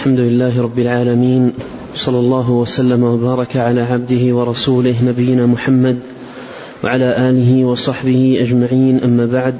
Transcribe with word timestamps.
الحمد 0.00 0.20
لله 0.20 0.62
رب 0.62 0.78
العالمين 0.78 1.52
صلى 1.94 2.18
الله 2.18 2.50
وسلم 2.50 3.02
وبارك 3.02 3.56
على 3.56 3.80
عبده 3.80 4.34
ورسوله 4.36 4.94
نبينا 5.06 5.46
محمد 5.46 5.98
وعلى 6.84 7.28
اله 7.30 7.64
وصحبه 7.64 8.36
اجمعين 8.40 9.00
اما 9.04 9.26
بعد 9.26 9.54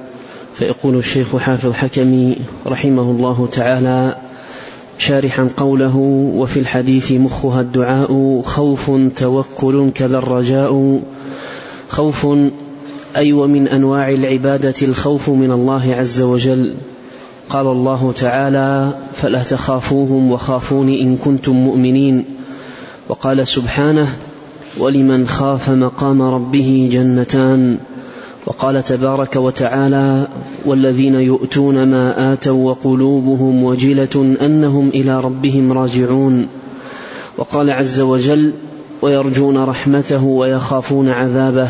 فيقول 0.54 0.96
الشيخ 0.96 1.36
حافظ 1.36 1.70
حكمي 1.72 2.36
رحمه 2.66 3.02
الله 3.02 3.48
تعالى 3.52 4.16
شارحا 4.98 5.48
قوله 5.56 5.96
وفي 6.36 6.60
الحديث 6.60 7.12
مخها 7.12 7.60
الدعاء 7.60 8.42
خوف 8.44 8.90
توكل 9.16 9.90
كذا 9.94 10.18
الرجاء 10.18 11.00
خوف 11.88 12.26
اي 12.26 12.50
أيوة 13.16 13.42
ومن 13.44 13.68
انواع 13.68 14.08
العباده 14.08 14.74
الخوف 14.82 15.28
من 15.30 15.52
الله 15.52 15.94
عز 15.94 16.20
وجل 16.20 16.74
قال 17.50 17.66
الله 17.66 18.12
تعالى 18.12 18.92
فلا 19.14 19.42
تخافوهم 19.42 20.32
وخافون 20.32 20.88
ان 20.88 21.16
كنتم 21.16 21.52
مؤمنين 21.52 22.24
وقال 23.08 23.46
سبحانه 23.48 24.08
ولمن 24.78 25.26
خاف 25.28 25.70
مقام 25.70 26.22
ربه 26.22 26.88
جنتان 26.92 27.78
وقال 28.46 28.84
تبارك 28.84 29.36
وتعالى 29.36 30.26
والذين 30.64 31.14
يؤتون 31.14 31.86
ما 31.90 32.32
اتوا 32.32 32.70
وقلوبهم 32.70 33.64
وجله 33.64 34.36
انهم 34.42 34.88
الى 34.88 35.20
ربهم 35.20 35.72
راجعون 35.72 36.46
وقال 37.38 37.70
عز 37.70 38.00
وجل 38.00 38.54
ويرجون 39.02 39.64
رحمته 39.64 40.24
ويخافون 40.24 41.08
عذابه 41.08 41.68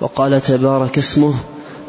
وقال 0.00 0.40
تبارك 0.40 0.98
اسمه 0.98 1.34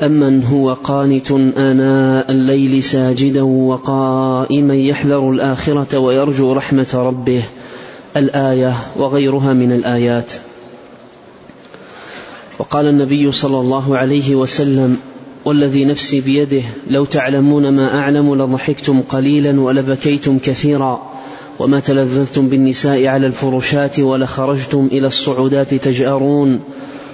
أمن 0.03 0.43
هو 0.43 0.73
قانت 0.73 1.31
آناء 1.57 2.31
الليل 2.31 2.83
ساجدا 2.83 3.41
وقائما 3.41 4.75
يحذر 4.75 5.31
الآخرة 5.31 5.99
ويرجو 5.99 6.53
رحمة 6.53 6.87
ربه 6.95 7.43
الآية 8.17 8.73
وغيرها 8.95 9.53
من 9.53 9.71
الآيات 9.71 10.33
وقال 12.59 12.85
النبي 12.85 13.31
صلى 13.31 13.59
الله 13.59 13.97
عليه 13.97 14.35
وسلم 14.35 14.97
والذي 15.45 15.85
نفسي 15.85 16.21
بيده 16.21 16.61
لو 16.87 17.05
تعلمون 17.05 17.69
ما 17.69 17.99
أعلم 17.99 18.35
لضحكتم 18.35 19.01
قليلا 19.01 19.61
ولبكيتم 19.61 20.37
كثيرا 20.39 21.01
وما 21.59 21.79
تلذذتم 21.79 22.47
بالنساء 22.49 23.05
على 23.07 23.27
الفرشات 23.27 23.99
ولخرجتم 23.99 24.89
إلى 24.91 25.07
الصعودات 25.07 25.73
تجأرون 25.73 26.59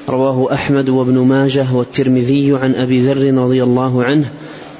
رواه 0.09 0.53
أحمد 0.53 0.89
وابن 0.89 1.17
ماجه 1.19 1.73
والترمذي 1.73 2.57
عن 2.61 2.75
أبي 2.75 3.01
ذر 3.01 3.33
رضي 3.43 3.63
الله 3.63 4.03
عنه 4.03 4.29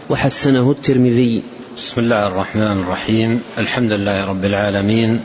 وحسنه 0.09 0.71
الترمذي 0.71 1.43
بسم 1.77 2.01
الله 2.01 2.27
الرحمن 2.27 2.81
الرحيم 2.83 3.41
الحمد 3.57 3.91
لله 3.91 4.25
رب 4.25 4.45
العالمين 4.45 5.19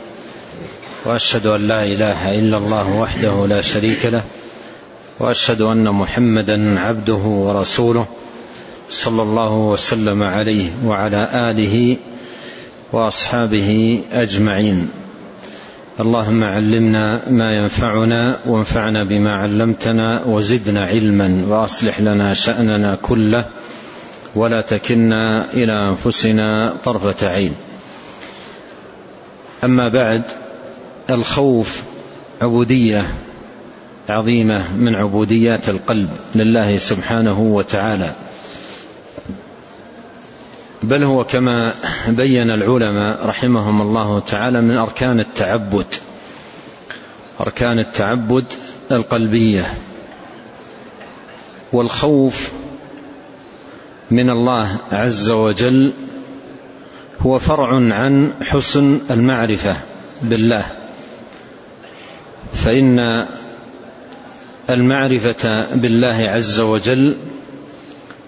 وأشهد 1.05 1.45
أن 1.47 1.67
لا 1.67 1.83
إله 1.83 2.39
إلا 2.39 2.57
الله 2.57 2.93
وحده 2.95 3.45
لا 3.47 3.61
شريك 3.61 4.05
له 4.05 4.23
وأشهد 5.19 5.61
أن 5.61 5.83
محمدا 5.89 6.79
عبده 6.79 7.13
ورسوله 7.15 8.05
صلى 8.89 9.21
الله 9.21 9.51
وسلم 9.53 10.23
عليه 10.23 10.69
وعلى 10.85 11.29
آله 11.33 11.97
وأصحابه 12.93 14.01
أجمعين 14.11 14.89
اللهم 15.99 16.43
علمنا 16.43 17.21
ما 17.29 17.53
ينفعنا 17.57 18.39
وانفعنا 18.45 19.03
بما 19.03 19.31
علمتنا 19.35 20.23
وزدنا 20.25 20.85
علما 20.85 21.45
واصلح 21.47 21.99
لنا 22.01 22.33
شاننا 22.33 22.97
كله 23.01 23.45
ولا 24.35 24.61
تكلنا 24.61 25.45
الى 25.53 25.73
انفسنا 25.89 26.73
طرفه 26.83 27.27
عين 27.27 27.53
اما 29.63 29.87
بعد 29.87 30.21
الخوف 31.09 31.83
عبوديه 32.41 33.05
عظيمه 34.09 34.73
من 34.75 34.95
عبوديات 34.95 35.69
القلب 35.69 36.09
لله 36.35 36.77
سبحانه 36.77 37.39
وتعالى 37.39 38.11
بل 40.83 41.03
هو 41.03 41.23
كما 41.23 41.73
بين 42.07 42.51
العلماء 42.51 43.27
رحمهم 43.27 43.81
الله 43.81 44.19
تعالى 44.19 44.61
من 44.61 44.77
أركان 44.77 45.19
التعبد 45.19 45.85
أركان 47.41 47.79
التعبد 47.79 48.45
القلبية 48.91 49.73
والخوف 51.73 52.51
من 54.11 54.29
الله 54.29 54.79
عز 54.91 55.31
وجل 55.31 55.93
هو 57.19 57.39
فرع 57.39 57.75
عن 57.75 58.31
حسن 58.41 58.99
المعرفة 59.11 59.75
بالله 60.21 60.65
فإن 62.53 63.27
المعرفة 64.69 65.65
بالله 65.75 66.29
عز 66.29 66.59
وجل 66.59 67.17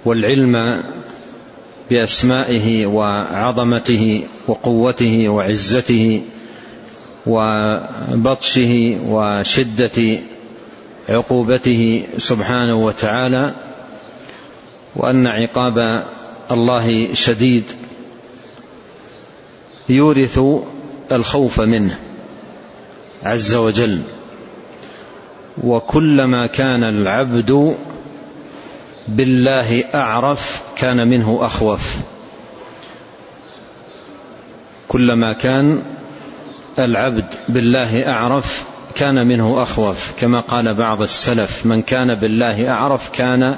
والعلم 0.05 0.81
باسمائه 1.89 2.85
وعظمته 2.85 4.23
وقوته 4.47 5.29
وعزته 5.29 6.21
وبطشه 7.27 8.95
وشده 9.09 10.19
عقوبته 11.09 12.03
سبحانه 12.17 12.75
وتعالى 12.85 13.51
وان 14.95 15.27
عقاب 15.27 16.03
الله 16.51 17.13
شديد 17.13 17.63
يورث 19.89 20.39
الخوف 21.11 21.61
منه 21.61 21.99
عز 23.23 23.55
وجل 23.55 24.01
وكلما 25.63 26.47
كان 26.47 26.83
العبد 26.83 27.75
بالله 29.07 29.83
اعرف 29.95 30.68
كان 30.79 31.07
منه 31.07 31.39
أخوف 31.41 31.97
كلما 34.87 35.33
كان 35.33 35.81
العبد 36.79 37.25
بالله 37.49 38.11
أعرف 38.11 38.63
كان 38.95 39.27
منه 39.27 39.63
أخوف 39.63 40.11
كما 40.19 40.39
قال 40.39 40.73
بعض 40.73 41.01
السلف 41.01 41.65
من 41.65 41.81
كان 41.81 42.15
بالله 42.15 42.69
أعرف 42.69 43.09
كان 43.09 43.57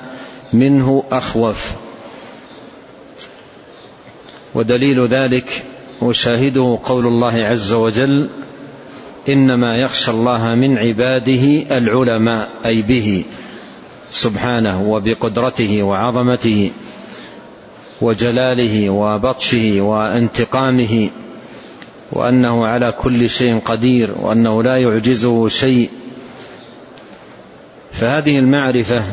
منه 0.54 1.04
أخوف 1.12 1.72
ودليل 4.54 5.08
ذلك 5.08 5.64
وشاهده 6.02 6.80
قول 6.84 7.08
الله 7.08 7.34
عز 7.46 7.74
وجل 7.74 8.30
إنما 9.30 9.78
يخشى 9.78 10.12
الله 10.12 10.56
من 10.56 10.78
عباده 10.78 11.78
العلماء 11.78 12.50
أي 12.66 12.82
به 12.82 13.24
سبحانه 14.12 14.82
وبقدرته 14.82 15.84
وعظمته 15.84 16.72
وجلاله 18.02 18.90
وبطشه 18.90 19.82
وانتقامه 19.82 21.10
وانه 22.14 22.68
على 22.68 22.92
كل 22.92 23.30
شيء 23.30 23.60
قدير 23.60 24.16
وانه 24.20 24.64
لا 24.64 24.78
يعجزه 24.78 25.48
شيء 25.48 25.90
فهذه 27.92 28.40
المعرفه 28.40 29.04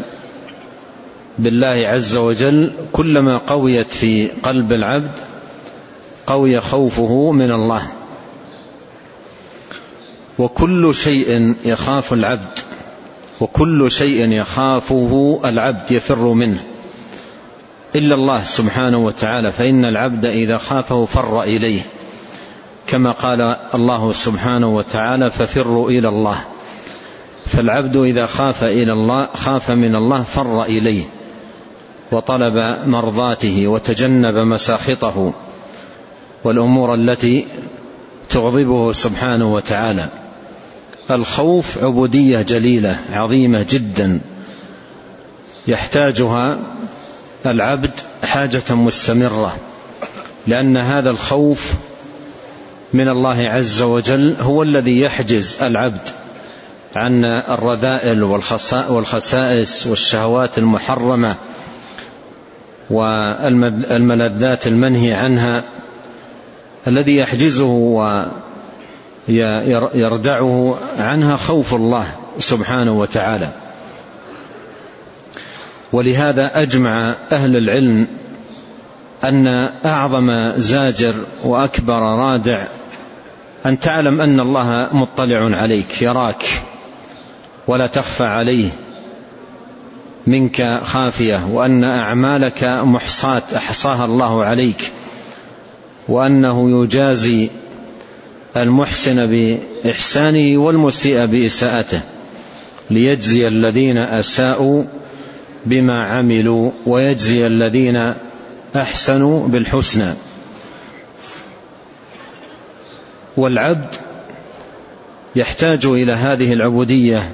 بالله 1.38 1.66
عز 1.88 2.16
وجل 2.16 2.72
كلما 2.92 3.36
قويت 3.38 3.90
في 3.90 4.30
قلب 4.42 4.72
العبد 4.72 5.10
قوي 6.26 6.60
خوفه 6.60 7.32
من 7.32 7.50
الله 7.50 7.82
وكل 10.38 10.94
شيء 10.94 11.38
يخاف 11.64 12.12
العبد 12.12 12.58
وكل 13.40 13.90
شيء 13.90 14.32
يخافه 14.32 15.40
العبد 15.44 15.90
يفر 15.92 16.32
منه 16.32 16.64
إلا 17.96 18.14
الله 18.14 18.44
سبحانه 18.44 18.98
وتعالى 18.98 19.52
فإن 19.52 19.84
العبد 19.84 20.24
إذا 20.24 20.58
خافه 20.58 21.04
فر 21.04 21.42
إليه 21.42 21.80
كما 22.86 23.10
قال 23.10 23.40
الله 23.74 24.12
سبحانه 24.12 24.68
وتعالى 24.68 25.30
ففروا 25.30 25.90
إلى 25.90 26.08
الله 26.08 26.36
فالعبد 27.46 27.96
إذا 27.96 28.26
خاف 28.26 28.64
إلى 28.64 28.92
الله 28.92 29.28
خاف 29.34 29.70
من 29.70 29.94
الله 29.94 30.22
فر 30.22 30.62
إليه 30.62 31.04
وطلب 32.12 32.54
مرضاته 32.88 33.66
وتجنب 33.66 34.34
مساخطه 34.34 35.34
والأمور 36.44 36.94
التي 36.94 37.46
تغضبه 38.30 38.92
سبحانه 38.92 39.52
وتعالى 39.54 40.08
الخوف 41.10 41.78
عبودية 41.84 42.42
جليلة 42.42 43.00
عظيمة 43.12 43.66
جدا 43.70 44.20
يحتاجها 45.68 46.58
العبد 47.46 47.90
حاجة 48.24 48.74
مستمرة 48.74 49.56
لأن 50.46 50.76
هذا 50.76 51.10
الخوف 51.10 51.72
من 52.94 53.08
الله 53.08 53.48
عز 53.50 53.82
وجل 53.82 54.36
هو 54.40 54.62
الذي 54.62 55.00
يحجز 55.00 55.62
العبد 55.62 56.00
عن 56.96 57.24
الرذائل 57.24 58.22
والخسائس 58.88 59.86
والشهوات 59.86 60.58
المحرمة 60.58 61.36
والملذات 62.90 64.66
المنهي 64.66 65.12
عنها 65.12 65.62
الذي 66.86 67.16
يحجزه 67.16 67.66
ويردعه 69.28 70.78
عنها 70.98 71.36
خوف 71.36 71.74
الله 71.74 72.06
سبحانه 72.38 72.92
وتعالى 72.98 73.48
ولهذا 75.92 76.62
أجمع 76.62 77.14
أهل 77.32 77.56
العلم 77.56 78.06
أن 79.24 79.46
أعظم 79.84 80.52
زاجر 80.56 81.14
وأكبر 81.44 81.98
رادع 82.00 82.68
أن 83.66 83.78
تعلم 83.78 84.20
أن 84.20 84.40
الله 84.40 84.88
مطلع 84.92 85.56
عليك 85.58 86.02
يراك 86.02 86.44
ولا 87.66 87.86
تخفى 87.86 88.24
عليه 88.24 88.70
منك 90.26 90.80
خافية 90.84 91.46
وأن 91.50 91.84
أعمالك 91.84 92.64
محصاة 92.64 93.42
أحصاها 93.56 94.04
الله 94.04 94.44
عليك 94.44 94.92
وأنه 96.08 96.82
يجازي 96.84 97.50
المحسن 98.56 99.26
بإحسانه 99.26 100.58
والمسيء 100.58 101.26
بإساءته 101.26 102.00
ليجزي 102.90 103.48
الذين 103.48 103.98
أساءوا 103.98 104.84
بما 105.66 106.04
عملوا 106.04 106.70
ويجزي 106.86 107.46
الذين 107.46 108.14
احسنوا 108.76 109.48
بالحسنى 109.48 110.12
والعبد 113.36 113.94
يحتاج 115.36 115.86
الى 115.86 116.12
هذه 116.12 116.52
العبوديه 116.52 117.30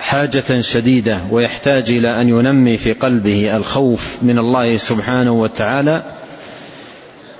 حاجه 0.00 0.60
شديده 0.60 1.20
ويحتاج 1.30 1.90
الى 1.90 2.20
ان 2.20 2.28
ينمي 2.28 2.76
في 2.76 2.92
قلبه 2.92 3.56
الخوف 3.56 4.16
من 4.22 4.38
الله 4.38 4.76
سبحانه 4.76 5.32
وتعالى 5.32 6.02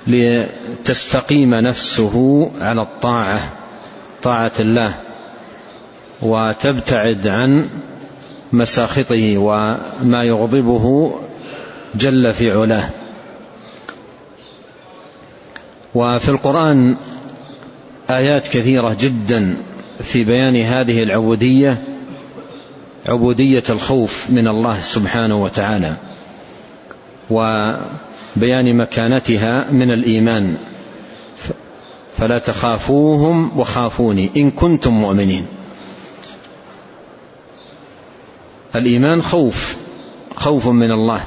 لتستقيم 0.07 1.55
نفسه 1.55 2.51
على 2.61 2.81
الطاعه 2.81 3.39
طاعه 4.23 4.51
الله 4.59 4.93
وتبتعد 6.21 7.27
عن 7.27 7.67
مساخطه 8.53 9.37
وما 9.37 10.23
يغضبه 10.23 11.15
جل 11.95 12.33
في 12.33 12.51
علاه 12.51 12.89
وفي 15.95 16.29
القرآن 16.29 16.97
آيات 18.09 18.47
كثيرة 18.47 18.97
جدا 18.99 19.55
في 20.03 20.23
بيان 20.23 20.55
هذه 20.61 21.03
العبودية 21.03 21.83
عبودية 23.07 23.63
الخوف 23.69 24.29
من 24.29 24.47
الله 24.47 24.81
سبحانه 24.81 25.43
وتعالى 25.43 25.93
وبيان 27.29 28.75
مكانتها 28.77 29.71
من 29.71 29.91
الإيمان 29.91 30.57
فلا 32.17 32.37
تخافوهم 32.37 33.59
وخافوني 33.59 34.31
إن 34.37 34.51
كنتم 34.51 34.93
مؤمنين 34.93 35.45
الإيمان 38.75 39.21
خوف 39.21 39.75
خوف 40.35 40.67
من 40.67 40.91
الله 40.91 41.21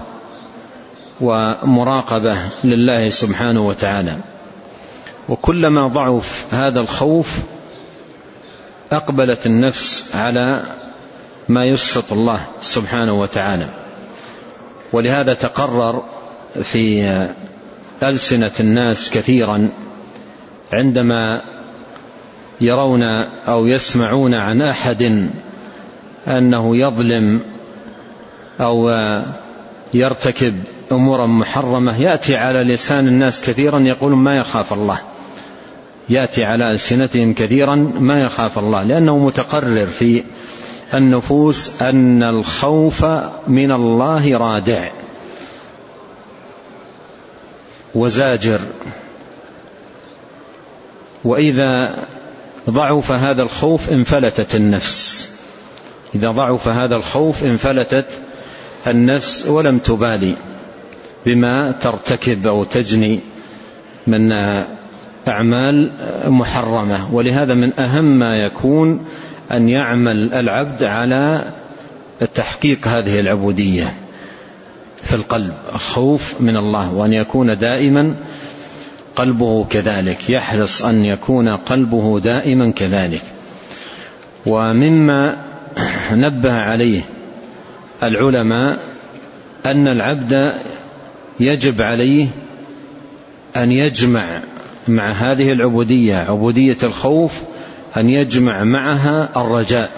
ومراقبة 1.21 2.39
لله 2.65 3.11
سبحانه 3.11 3.67
وتعالى 3.69 4.17
وكلما 5.29 5.87
ضعف 5.87 6.47
هذا 6.55 6.81
الخوف 6.81 7.39
أقبلت 8.93 9.47
النفس 9.47 10.11
على 10.15 10.63
ما 11.49 11.65
يسخط 11.65 12.13
الله 12.13 12.41
سبحانه 12.63 13.21
وتعالى 13.21 13.67
ولهذا 14.93 15.35
تقرر 15.35 16.03
في 16.63 17.29
ألسنة 18.03 18.51
الناس 18.61 19.11
كثيرا 19.11 19.69
عندما 20.73 21.43
يرون 22.61 23.03
أو 23.49 23.67
يسمعون 23.67 24.35
عن 24.35 24.63
أحد 24.63 25.31
أنه 26.29 26.77
يظلم 26.77 27.41
أو 28.61 28.91
يرتكب 29.95 30.61
أمورا 30.93 31.27
محرمة 31.27 32.01
يأتي 32.03 32.37
على 32.37 32.63
لسان 32.63 33.09
الناس 33.09 33.43
كثيرا 33.43 33.79
يقول 33.81 34.13
ما 34.13 34.37
يخاف 34.37 34.73
الله 34.73 34.99
يأتي 36.09 36.45
على 36.45 36.71
ألسنتهم 36.71 37.33
كثيرا 37.35 37.75
ما 38.01 38.21
يخاف 38.21 38.59
الله 38.59 38.83
لأنه 38.83 39.19
متقرر 39.19 39.87
في 39.87 40.23
النفوس 40.95 41.83
أن 41.83 42.23
الخوف 42.23 43.05
من 43.49 43.73
الله 43.73 44.37
رادع 44.37 44.91
وزاجر 47.95 48.61
وإذا 51.25 51.97
ضعف 52.71 53.13
هذا 53.13 53.43
الخوف 53.43 53.91
انفلتت 53.93 54.55
النفس 54.55 55.29
إذا 56.15 56.31
ضعف 56.31 56.69
هذا 56.69 56.97
الخوف 56.97 57.45
انفلتت 57.45 58.05
النفس 58.87 59.47
ولم 59.47 59.79
تبالي 59.79 60.37
بما 61.27 61.73
ترتكب 61.73 62.47
أو 62.47 62.65
تجني 62.65 63.21
من 64.07 64.33
أعمال 65.29 65.91
محرمة 66.27 67.15
ولهذا 67.15 67.55
من 67.55 67.81
أهم 67.81 68.05
ما 68.05 68.37
يكون 68.37 69.05
أن 69.53 69.69
يعمل 69.69 70.35
العبد 70.35 70.85
على 70.85 71.45
تحقيق 72.35 72.89
هذه 72.89 73.21
العبودية 73.21 73.95
في 75.05 75.15
القلب 75.17 75.53
الخوف 75.75 76.35
من 76.41 76.57
الله 76.57 76.93
وأن 76.95 77.13
يكون 77.13 77.59
دائما 77.59 78.15
قلبه 79.17 79.65
كذلك 79.71 80.31
يحرص 80.31 80.83
أن 80.85 81.05
يكون 81.05 81.49
قلبه 81.49 82.21
دائما 82.21 82.71
كذلك 82.71 83.23
ومما 84.47 85.37
نبه 86.13 86.53
عليه 86.53 87.05
العلماء 88.03 88.79
أن 89.67 89.89
العبد 89.89 90.53
يجب 91.41 91.81
عليه 91.83 92.27
أن 93.57 93.73
يجمع 93.73 94.43
مع 94.89 95.07
هذه 95.09 95.53
العبودية 95.53 96.17
عبودية 96.17 96.77
الخوف 96.83 97.33
أن 97.97 98.11
يجمع 98.11 98.65
معها 98.65 99.29
الرجاء 99.37 99.91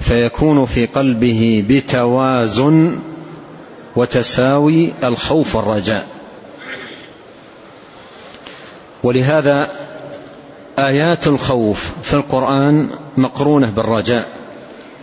فيكون 0.00 0.66
في 0.66 0.86
قلبه 0.86 1.64
بتوازن 1.68 2.98
وتساوي 3.96 4.92
الخوف 5.04 5.56
والرجاء 5.56 6.06
ولهذا 9.02 9.70
آيات 10.78 11.26
الخوف 11.26 11.92
في 12.02 12.14
القرآن 12.14 12.90
مقرونة 13.16 13.70
بالرجاء 13.70 14.26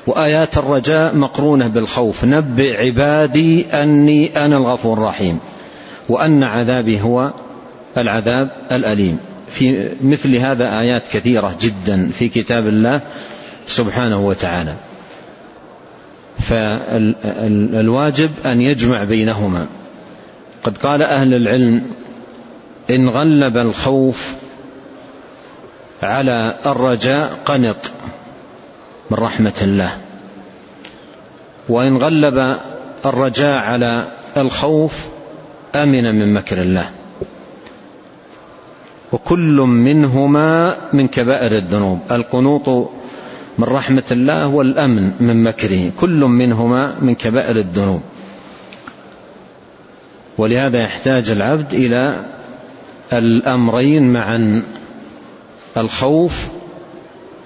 وآيات 0.07 0.57
الرجاء 0.57 1.15
مقرونة 1.15 1.67
بالخوف 1.67 2.23
نبئ 2.25 2.77
عبادي 2.85 3.65
أني 3.67 4.45
أنا 4.45 4.57
الغفور 4.57 4.97
الرحيم 4.97 5.39
وأن 6.09 6.43
عذابي 6.43 7.01
هو 7.01 7.31
العذاب 7.97 8.51
الأليم 8.71 9.17
في 9.47 9.89
مثل 10.03 10.35
هذا 10.35 10.79
آيات 10.79 11.03
كثيرة 11.13 11.57
جدا 11.61 12.09
في 12.11 12.29
كتاب 12.29 12.67
الله 12.67 13.01
سبحانه 13.67 14.27
وتعالى 14.27 14.73
فالواجب 16.39 18.31
أن 18.45 18.61
يجمع 18.61 19.03
بينهما 19.03 19.65
قد 20.63 20.77
قال 20.77 21.01
أهل 21.01 21.33
العلم 21.33 21.87
إن 22.91 23.09
غلب 23.09 23.57
الخوف 23.57 24.35
على 26.03 26.55
الرجاء 26.65 27.39
قنط 27.45 27.91
من 29.11 29.17
رحمة 29.17 29.53
الله 29.61 29.91
وإن 31.69 31.97
غلب 31.97 32.57
الرجاء 33.05 33.57
على 33.63 34.07
الخوف 34.37 35.07
أمن 35.75 36.03
من 36.15 36.33
مكر 36.33 36.61
الله 36.61 36.85
وكل 39.11 39.55
منهما 39.61 40.75
من 40.93 41.07
كبائر 41.07 41.55
الذنوب 41.57 41.99
القنوط 42.11 42.69
من 43.57 43.63
رحمة 43.63 44.03
الله 44.11 44.47
والأمن 44.47 45.13
من 45.19 45.43
مكره 45.43 45.91
كل 45.99 46.19
منهما 46.19 46.95
من 47.01 47.15
كبائر 47.15 47.55
الذنوب 47.55 48.01
ولهذا 50.37 50.83
يحتاج 50.83 51.29
العبد 51.31 51.73
إلى 51.73 52.23
الأمرين 53.13 54.13
معا 54.13 54.63
الخوف 55.77 56.47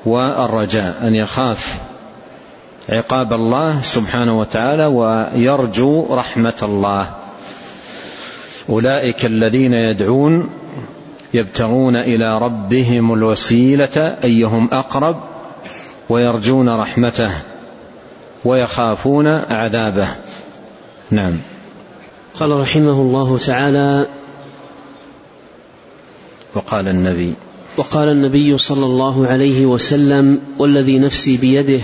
والرجاء 0.05 1.07
أن 1.07 1.15
يخاف 1.15 1.79
عقاب 2.89 3.33
الله 3.33 3.81
سبحانه 3.81 4.39
وتعالى 4.39 4.85
ويرجو 4.85 6.15
رحمة 6.15 6.53
الله 6.63 7.09
أولئك 8.69 9.25
الذين 9.25 9.73
يدعون 9.73 10.49
يبتغون 11.33 11.95
إلى 11.95 12.37
ربهم 12.39 13.13
الوسيلة 13.13 14.17
أيهم 14.23 14.69
أقرب 14.71 15.17
ويرجون 16.09 16.69
رحمته 16.69 17.31
ويخافون 18.45 19.27
عذابه 19.27 20.07
نعم 21.11 21.33
قال 22.39 22.51
رحمه 22.59 22.91
الله 22.91 23.37
تعالى 23.37 24.07
وقال 26.55 26.87
النبي 26.87 27.33
وقال 27.77 28.09
النبي 28.09 28.57
صلى 28.57 28.85
الله 28.85 29.27
عليه 29.27 29.65
وسلم 29.65 30.39
والذي 30.59 30.99
نفسي 30.99 31.37
بيده 31.37 31.79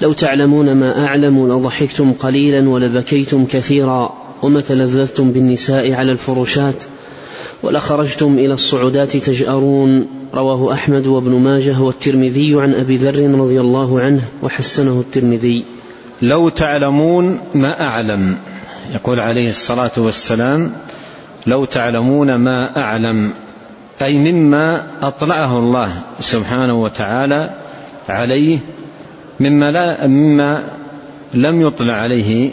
لو 0.00 0.12
تعلمون 0.12 0.72
ما 0.74 1.04
اعلم 1.04 1.52
لضحكتم 1.52 2.12
قليلا 2.12 2.68
ولبكيتم 2.68 3.44
كثيرا 3.46 4.14
وما 4.42 4.60
تلذذتم 4.60 5.32
بالنساء 5.32 5.92
على 5.92 6.12
الفروشات 6.12 6.84
ولخرجتم 7.62 8.34
الى 8.34 8.54
الصعودات 8.54 9.16
تجارون 9.16 10.06
رواه 10.34 10.72
احمد 10.72 11.06
وابن 11.06 11.30
ماجه 11.30 11.80
والترمذي 11.80 12.60
عن 12.60 12.74
ابي 12.74 12.96
ذر 12.96 13.38
رضي 13.40 13.60
الله 13.60 14.00
عنه 14.00 14.22
وحسنه 14.42 15.00
الترمذي 15.00 15.64
لو 16.22 16.48
تعلمون 16.48 17.38
ما 17.54 17.80
اعلم 17.80 18.36
يقول 18.94 19.20
عليه 19.20 19.48
الصلاه 19.48 19.92
والسلام 19.96 20.72
لو 21.46 21.64
تعلمون 21.64 22.34
ما 22.34 22.76
اعلم 22.78 23.30
أي 24.02 24.32
مما 24.32 24.86
أطلعه 25.02 25.58
الله 25.58 26.00
سبحانه 26.20 26.82
وتعالى 26.82 27.50
عليه 28.08 28.58
مما, 29.40 29.70
لا 29.70 30.06
مما 30.06 30.62
لم 31.34 31.62
يطلع 31.62 31.94
عليه 31.94 32.52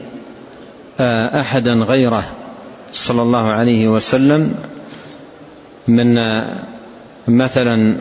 آه، 1.00 1.42
أحدا 1.42 1.74
غيره 1.74 2.24
صلى 2.94 3.22
الله 3.22 3.48
عليه 3.48 3.88
وسلم 3.88 4.56
من 5.88 6.18
آه، 6.18 6.64
مثلا 7.28 7.98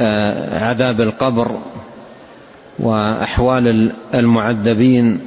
آه، 0.00 0.64
عذاب 0.68 1.00
القبر 1.00 1.58
وأحوال 2.78 3.92
المعذبين 4.14 5.20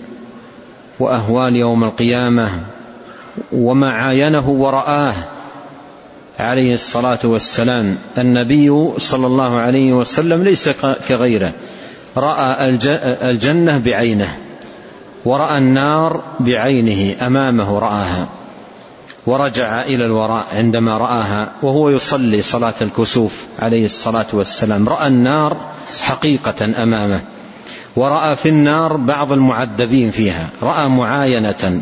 وأهوال 0.99 1.55
يوم 1.55 1.83
القيامة 1.83 2.49
وما 3.53 3.91
عاينه 3.91 4.49
ورآه 4.49 5.13
عليه 6.39 6.73
الصلاة 6.73 7.19
والسلام 7.23 7.97
النبي 8.17 8.89
صلى 8.97 9.27
الله 9.27 9.55
عليه 9.57 9.93
وسلم 9.93 10.43
ليس 10.43 10.69
كغيره 11.09 11.51
رأى 12.17 12.69
الجنة 13.29 13.77
بعينه 13.77 14.37
ورأى 15.25 15.57
النار 15.57 16.23
بعينه 16.39 17.27
أمامه 17.27 17.79
رآها 17.79 18.27
ورجع 19.27 19.81
إلى 19.81 20.05
الوراء 20.05 20.45
عندما 20.53 20.97
رآها 20.97 21.51
وهو 21.61 21.89
يصلي 21.89 22.41
صلاة 22.41 22.73
الكسوف 22.81 23.43
عليه 23.59 23.85
الصلاة 23.85 24.25
والسلام 24.33 24.87
رأى 24.89 25.07
النار 25.07 25.57
حقيقة 26.01 26.65
أمامه 26.83 27.21
ورأى 27.95 28.35
في 28.35 28.49
النار 28.49 28.97
بعض 28.97 29.31
المعذبين 29.31 30.11
فيها 30.11 30.49
رأى 30.63 30.87
معاينة 30.89 31.81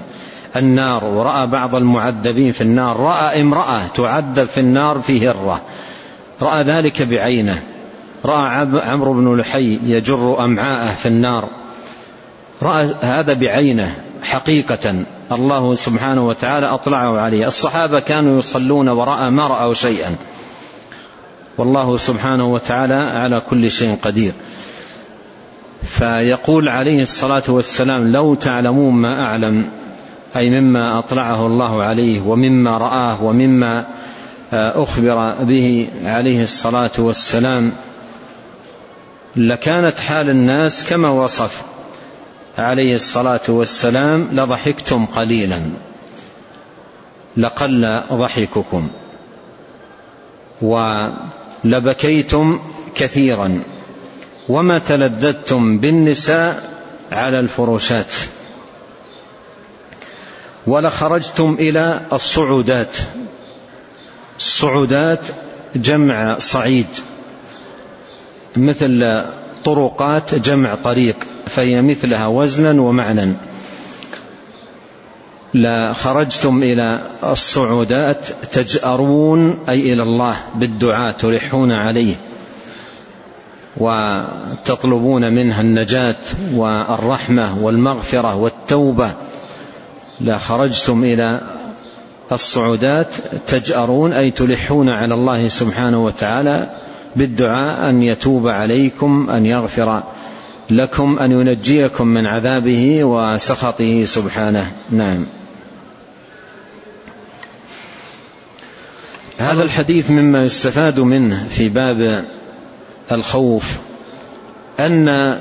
النار 0.57 1.05
ورأى 1.05 1.47
بعض 1.47 1.75
المعذبين 1.75 2.51
في 2.51 2.61
النار 2.61 2.97
رأى 2.99 3.41
امرأة 3.41 3.81
تعذب 3.95 4.45
في 4.47 4.59
النار 4.59 4.99
في 4.99 5.29
هرة 5.29 5.61
رأى 6.41 6.63
ذلك 6.63 7.01
بعينه 7.01 7.63
رأى 8.25 8.67
عمرو 8.81 9.13
بن 9.13 9.37
لحي 9.37 9.79
يجر 9.83 10.45
أمعاءه 10.45 10.93
في 10.93 11.05
النار 11.05 11.47
رأى 12.63 12.95
هذا 13.01 13.33
بعينه 13.33 13.95
حقيقة 14.23 14.95
الله 15.31 15.73
سبحانه 15.75 16.27
وتعالى 16.27 16.65
أطلعه 16.67 17.19
عليه 17.19 17.47
الصحابة 17.47 17.99
كانوا 17.99 18.39
يصلون 18.39 18.89
ورأى 18.89 19.29
ما 19.29 19.47
رأوا 19.47 19.73
شيئا 19.73 20.15
والله 21.57 21.97
سبحانه 21.97 22.53
وتعالى 22.53 22.93
على 22.93 23.39
كل 23.39 23.71
شيء 23.71 23.97
قدير 24.01 24.33
فيقول 25.83 26.69
عليه 26.69 27.01
الصلاة 27.01 27.43
والسلام 27.47 28.11
لو 28.11 28.33
تعلمون 28.33 28.93
ما 28.93 29.25
أعلم 29.25 29.67
أي 30.35 30.49
مما 30.49 30.99
أطلعه 30.99 31.47
الله 31.47 31.83
عليه 31.83 32.21
ومما 32.21 32.77
رآه 32.77 33.23
ومما 33.23 33.87
آه، 34.53 34.83
أخبر 34.83 35.31
به 35.41 35.87
عليه 36.03 36.43
الصلاة 36.43 36.91
والسلام 36.97 37.71
لكانت 39.35 39.99
حال 39.99 40.29
الناس 40.29 40.89
كما 40.89 41.09
وصف 41.09 41.61
عليه 42.57 42.95
الصلاة 42.95 43.41
والسلام 43.49 44.29
لضحكتم 44.31 45.05
قليلا 45.05 45.69
لقل 47.37 48.01
ضحككم 48.13 48.87
ولبكيتم 50.61 52.59
كثيرا 52.95 53.61
وما 54.49 54.79
تلذذتم 54.79 55.77
بالنساء 55.77 56.69
على 57.11 57.39
الفروشات 57.39 58.11
ولخرجتم 60.67 61.57
إلى 61.59 61.99
الصعودات 62.13 62.97
الصعودات 64.39 65.19
جمع 65.75 66.39
صعيد 66.39 66.85
مثل 68.57 69.23
طرقات 69.63 70.35
جمع 70.35 70.75
طريق 70.75 71.15
فهي 71.47 71.81
مثلها 71.81 72.27
وزنا 72.27 72.81
ومعنى 72.81 73.33
لخرجتم 75.53 76.63
إلى 76.63 77.01
الصعودات 77.23 78.25
تجأرون 78.51 79.57
أي 79.69 79.93
إلى 79.93 80.03
الله 80.03 80.35
بالدعاء 80.55 81.11
تلحون 81.15 81.71
عليه 81.71 82.15
وتطلبون 83.77 85.33
منها 85.33 85.61
النجاة 85.61 86.15
والرحمة 86.55 87.57
والمغفرة 87.63 88.35
والتوبة 88.35 89.11
لا 90.19 90.37
خرجتم 90.37 91.03
إلى 91.03 91.41
الصعودات 92.31 93.15
تجأرون 93.47 94.13
أي 94.13 94.31
تلحون 94.31 94.89
على 94.89 95.13
الله 95.13 95.47
سبحانه 95.47 96.05
وتعالى 96.05 96.69
بالدعاء 97.15 97.89
أن 97.89 98.03
يتوب 98.03 98.47
عليكم 98.47 99.29
أن 99.29 99.45
يغفر 99.45 100.03
لكم 100.69 101.19
أن 101.19 101.31
ينجيكم 101.31 102.07
من 102.07 102.25
عذابه 102.25 103.03
وسخطه 103.03 104.05
سبحانه 104.05 104.71
نعم 104.91 105.25
هذا 109.37 109.63
الحديث 109.63 110.11
مما 110.11 110.43
يستفاد 110.43 110.99
منه 110.99 111.47
في 111.49 111.69
باب 111.69 112.25
الخوف 113.11 113.77
أن 114.79 115.37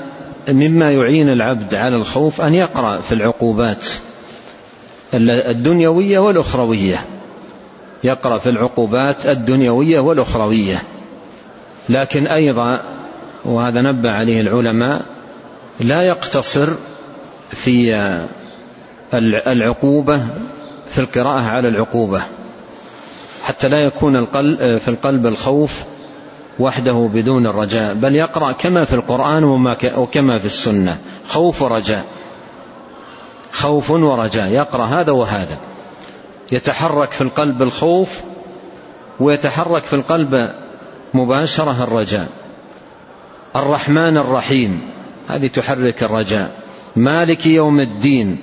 مما 0.48 0.92
يعين 0.92 1.28
العبد 1.28 1.74
على 1.74 1.96
الخوف 1.96 2.40
أن 2.40 2.54
يقرأ 2.54 2.98
في 3.00 3.14
العقوبات 3.14 3.84
الدنيوية 5.14 6.18
والأخروية 6.18 7.04
يقرأ 8.04 8.38
في 8.38 8.48
العقوبات 8.50 9.26
الدنيوية 9.26 10.00
والأخروية 10.00 10.82
لكن 11.88 12.26
أيضا 12.26 12.82
وهذا 13.44 13.80
نبه 13.80 14.10
عليه 14.10 14.40
العلماء 14.40 15.02
لا 15.80 16.02
يقتصر 16.02 16.68
في 17.50 18.08
العقوبة 19.46 20.22
في 20.90 20.98
القراءة 20.98 21.40
على 21.42 21.68
العقوبة 21.68 22.22
حتى 23.44 23.68
لا 23.68 23.80
يكون 23.80 24.16
القلب 24.16 24.58
في 24.58 24.88
القلب 24.88 25.26
الخوف 25.26 25.84
وحده 26.58 27.10
بدون 27.14 27.46
الرجاء 27.46 27.94
بل 27.94 28.16
يقرأ 28.16 28.52
كما 28.52 28.84
في 28.84 28.92
القرآن 28.94 29.44
وكما 29.96 30.38
في 30.38 30.44
السنة 30.46 30.98
خوف 31.28 31.62
ورجاء 31.62 32.04
خوف 33.52 33.90
ورجاء 33.90 34.52
يقرأ 34.52 34.84
هذا 34.86 35.12
وهذا 35.12 35.58
يتحرك 36.52 37.10
في 37.12 37.20
القلب 37.20 37.62
الخوف 37.62 38.20
ويتحرك 39.20 39.84
في 39.84 39.96
القلب 39.96 40.50
مباشرة 41.14 41.82
الرجاء 41.82 42.28
الرحمن 43.56 44.16
الرحيم 44.16 44.80
هذه 45.28 45.46
تحرك 45.46 46.02
الرجاء 46.02 46.50
مالك 46.96 47.46
يوم 47.46 47.80
الدين 47.80 48.38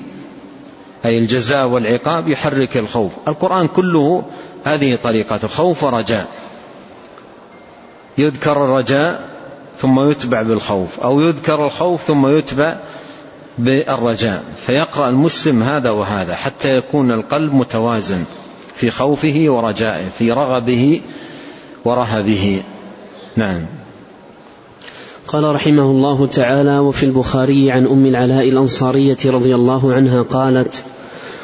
أي 1.05 1.17
الجزاء 1.17 1.67
والعقاب 1.67 2.27
يحرك 2.27 2.77
الخوف 2.77 3.11
القرآن 3.27 3.67
كله 3.67 4.23
هذه 4.65 4.95
طريقة 5.03 5.47
خوف 5.47 5.83
ورجاء 5.83 6.27
يذكر 8.17 8.51
الرجاء 8.51 9.21
ثم 9.77 10.09
يتبع 10.11 10.41
بالخوف 10.41 10.99
أو 10.99 11.21
يذكر 11.21 11.65
الخوف 11.65 12.03
ثم 12.03 12.27
يتبع 12.37 12.75
بالرجاء 13.57 14.43
فيقرأ 14.65 15.09
المسلم 15.09 15.63
هذا 15.63 15.89
وهذا 15.89 16.35
حتى 16.35 16.75
يكون 16.75 17.11
القلب 17.11 17.53
متوازن 17.53 18.23
في 18.75 18.91
خوفه 18.91 19.45
ورجائه 19.47 20.09
في 20.17 20.31
رغبه 20.31 21.01
ورهبه 21.85 22.61
نعم 23.35 23.61
قال 25.27 25.55
رحمه 25.55 25.83
الله 25.91 26.25
تعالى 26.27 26.79
وفي 26.79 27.03
البخاري 27.05 27.71
عن 27.71 27.85
ام 27.85 28.05
العلاء 28.05 28.49
الانصاريه 28.49 29.17
رضي 29.25 29.55
الله 29.55 29.93
عنها 29.93 30.21
قالت 30.21 30.83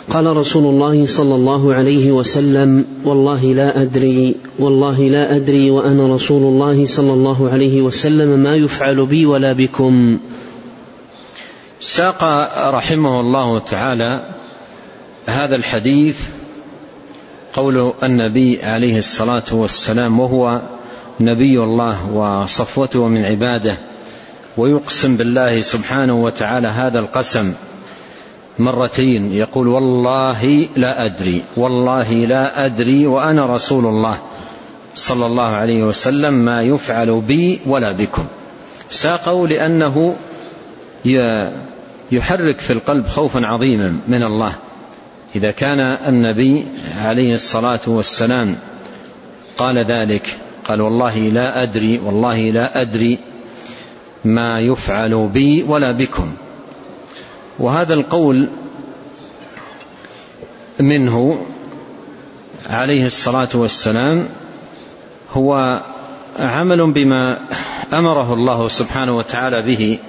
قال 0.09 0.25
رسول 0.37 0.65
الله 0.65 1.05
صلى 1.05 1.35
الله 1.35 1.73
عليه 1.73 2.11
وسلم 2.11 2.85
والله 3.05 3.45
لا 3.53 3.81
ادري 3.81 4.35
والله 4.59 5.01
لا 5.01 5.35
ادري 5.35 5.71
وانا 5.71 6.07
رسول 6.15 6.43
الله 6.43 6.85
صلى 6.85 7.13
الله 7.13 7.49
عليه 7.49 7.81
وسلم 7.81 8.39
ما 8.39 8.55
يفعل 8.55 9.05
بي 9.05 9.25
ولا 9.25 9.53
بكم 9.53 10.19
ساق 11.83 12.23
رحمه 12.73 13.19
الله 13.19 13.59
تعالى 13.59 14.27
هذا 15.27 15.55
الحديث 15.55 16.27
قول 17.53 17.93
النبي 18.03 18.59
عليه 18.63 18.97
الصلاة 18.97 19.43
والسلام 19.51 20.19
وهو 20.19 20.61
نبي 21.19 21.59
الله 21.59 22.05
وصفوته 22.13 23.07
من 23.07 23.25
عباده 23.25 23.77
ويقسم 24.57 25.17
بالله 25.17 25.61
سبحانه 25.61 26.13
وتعالى 26.15 26.67
هذا 26.67 26.99
القسم 26.99 27.53
مرتين 28.59 29.33
يقول 29.33 29.67
والله 29.67 30.67
لا 30.75 31.05
أدري 31.05 31.43
والله 31.57 32.11
لا 32.13 32.65
أدري 32.65 33.07
وأنا 33.07 33.45
رسول 33.45 33.85
الله 33.85 34.17
صلى 34.95 35.25
الله 35.25 35.47
عليه 35.47 35.83
وسلم 35.83 36.33
ما 36.33 36.61
يفعل 36.63 37.21
بي 37.21 37.59
ولا 37.65 37.91
بكم 37.91 38.25
ساقوا 38.89 39.47
لأنه 39.47 40.15
يحرك 42.13 42.59
في 42.59 42.73
القلب 42.73 43.07
خوفا 43.07 43.39
عظيما 43.39 43.99
من 44.07 44.23
الله 44.23 44.53
إذا 45.35 45.51
كان 45.51 45.79
النبي 45.79 46.67
عليه 46.97 47.33
الصلاة 47.33 47.79
والسلام 47.87 48.55
قال 49.57 49.77
ذلك 49.77 50.37
قال 50.65 50.81
والله 50.81 51.17
لا 51.19 51.63
أدري 51.63 51.99
والله 51.99 52.51
لا 52.51 52.81
أدري 52.81 53.19
ما 54.25 54.59
يفعل 54.59 55.29
بي 55.33 55.63
ولا 55.63 55.91
بكم 55.91 56.31
وهذا 57.59 57.93
القول 57.93 58.47
منه 60.79 61.45
عليه 62.69 63.05
الصلاة 63.05 63.49
والسلام 63.53 64.25
هو 65.33 65.81
عمل 66.39 66.91
بما 66.91 67.37
أمره 67.93 68.33
الله 68.33 68.67
سبحانه 68.67 69.17
وتعالى 69.17 69.61
به 69.61 69.99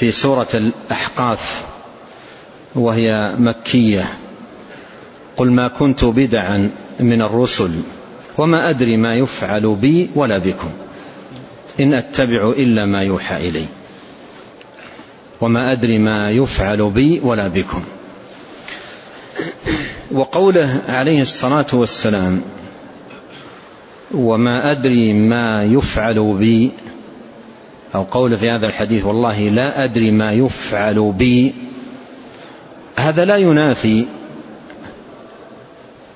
في 0.00 0.12
سورة 0.12 0.48
الأحقاف 0.54 1.64
وهي 2.74 3.34
مكية 3.38 4.12
قل 5.36 5.52
ما 5.52 5.68
كنت 5.68 6.04
بدعا 6.04 6.70
من 7.00 7.22
الرسل 7.22 7.70
وما 8.38 8.70
أدري 8.70 8.96
ما 8.96 9.14
يفعل 9.14 9.74
بي 9.74 10.10
ولا 10.14 10.38
بكم 10.38 10.70
إن 11.80 11.94
أتبع 11.94 12.48
إلا 12.58 12.86
ما 12.86 13.02
يوحى 13.02 13.48
إلي 13.48 13.64
وما 15.40 15.72
أدري 15.72 15.98
ما 15.98 16.30
يفعل 16.30 16.90
بي 16.90 17.20
ولا 17.24 17.48
بكم 17.48 17.82
وقوله 20.12 20.82
عليه 20.88 21.20
الصلاة 21.20 21.66
والسلام 21.72 22.42
وما 24.14 24.70
أدري 24.70 25.12
ما 25.12 25.64
يفعل 25.64 26.34
بي 26.34 26.72
أو 27.94 28.02
قوله 28.02 28.36
في 28.36 28.50
هذا 28.50 28.66
الحديث 28.66 29.04
والله 29.04 29.40
لا 29.48 29.84
أدري 29.84 30.10
ما 30.10 30.32
يفعل 30.32 31.12
بي 31.18 31.54
هذا 32.96 33.24
لا 33.24 33.36
ينافي 33.36 34.06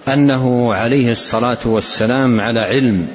أنه 0.09 0.75
عليه 0.75 1.13
الصلاة 1.13 1.59
والسلام 1.65 2.41
على 2.41 2.61
علم 2.61 3.07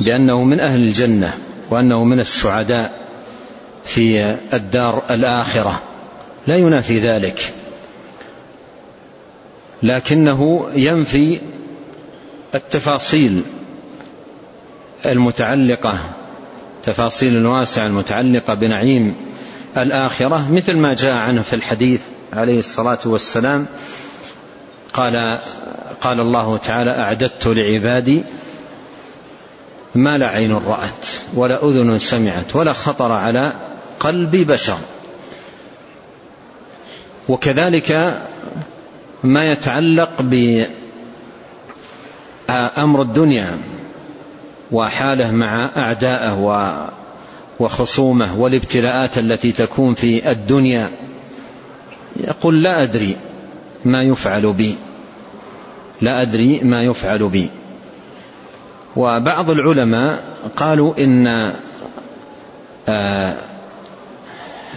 بأنه 0.00 0.44
من 0.44 0.60
أهل 0.60 0.80
الجنة 0.80 1.32
وأنه 1.70 2.04
من 2.04 2.20
السعداء 2.20 3.00
في 3.84 4.36
الدار 4.52 5.02
الآخرة 5.10 5.82
لا 6.46 6.56
ينافي 6.56 6.98
ذلك 7.00 7.54
لكنه 9.82 10.66
ينفي 10.76 11.38
التفاصيل 12.54 13.42
المتعلقة 15.06 15.98
تفاصيل 16.82 17.46
واسعة 17.46 17.86
المتعلقة 17.86 18.54
بنعيم 18.54 19.14
الآخرة 19.76 20.52
مثل 20.52 20.74
ما 20.76 20.94
جاء 20.94 21.14
عنه 21.16 21.42
في 21.42 21.56
الحديث 21.56 22.00
عليه 22.32 22.58
الصلاة 22.58 22.98
والسلام 23.04 23.66
قال 24.92 25.38
قال 26.00 26.20
الله 26.20 26.56
تعالى 26.56 26.90
أعددت 26.90 27.46
لعبادي 27.46 28.22
ما 29.94 30.18
لا 30.18 30.26
عين 30.26 30.52
رأت 30.66 31.06
ولا 31.34 31.64
أذن 31.64 31.98
سمعت 31.98 32.56
ولا 32.56 32.72
خطر 32.72 33.12
على 33.12 33.52
قلب 34.00 34.30
بشر 34.36 34.78
وكذلك 37.28 38.18
ما 39.24 39.46
يتعلق 39.52 40.10
بأمر 40.22 43.02
الدنيا 43.02 43.56
وحاله 44.72 45.30
مع 45.30 45.70
أعدائه 45.76 46.88
وخصومه 47.60 48.34
والابتلاءات 48.40 49.18
التي 49.18 49.52
تكون 49.52 49.94
في 49.94 50.30
الدنيا 50.30 50.90
يقول 52.16 52.62
لا 52.62 52.82
أدري 52.82 53.16
ما 53.84 54.02
يفعل 54.02 54.52
بي 54.52 54.76
لا 56.00 56.22
أدري 56.22 56.60
ما 56.64 56.80
يفعل 56.82 57.28
بي 57.28 57.48
وبعض 58.96 59.50
العلماء 59.50 60.20
قالوا 60.56 60.92
إن 60.98 61.52
آه، 62.88 63.34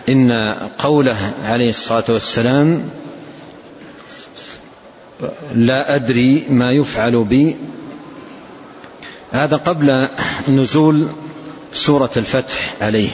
إن 0.10 0.32
قوله 0.80 1.16
عليه 1.44 1.70
الصلاة 1.70 2.04
والسلام 2.10 2.90
لا 5.56 5.96
أدري 5.96 6.46
ما 6.50 6.72
يفعل 6.72 7.24
بي 7.24 7.56
هذا 9.44 9.58
قبل 9.58 10.10
نزول 10.50 11.08
سورة 11.74 12.10
الفتح 12.18 12.74
عليه 12.82 13.10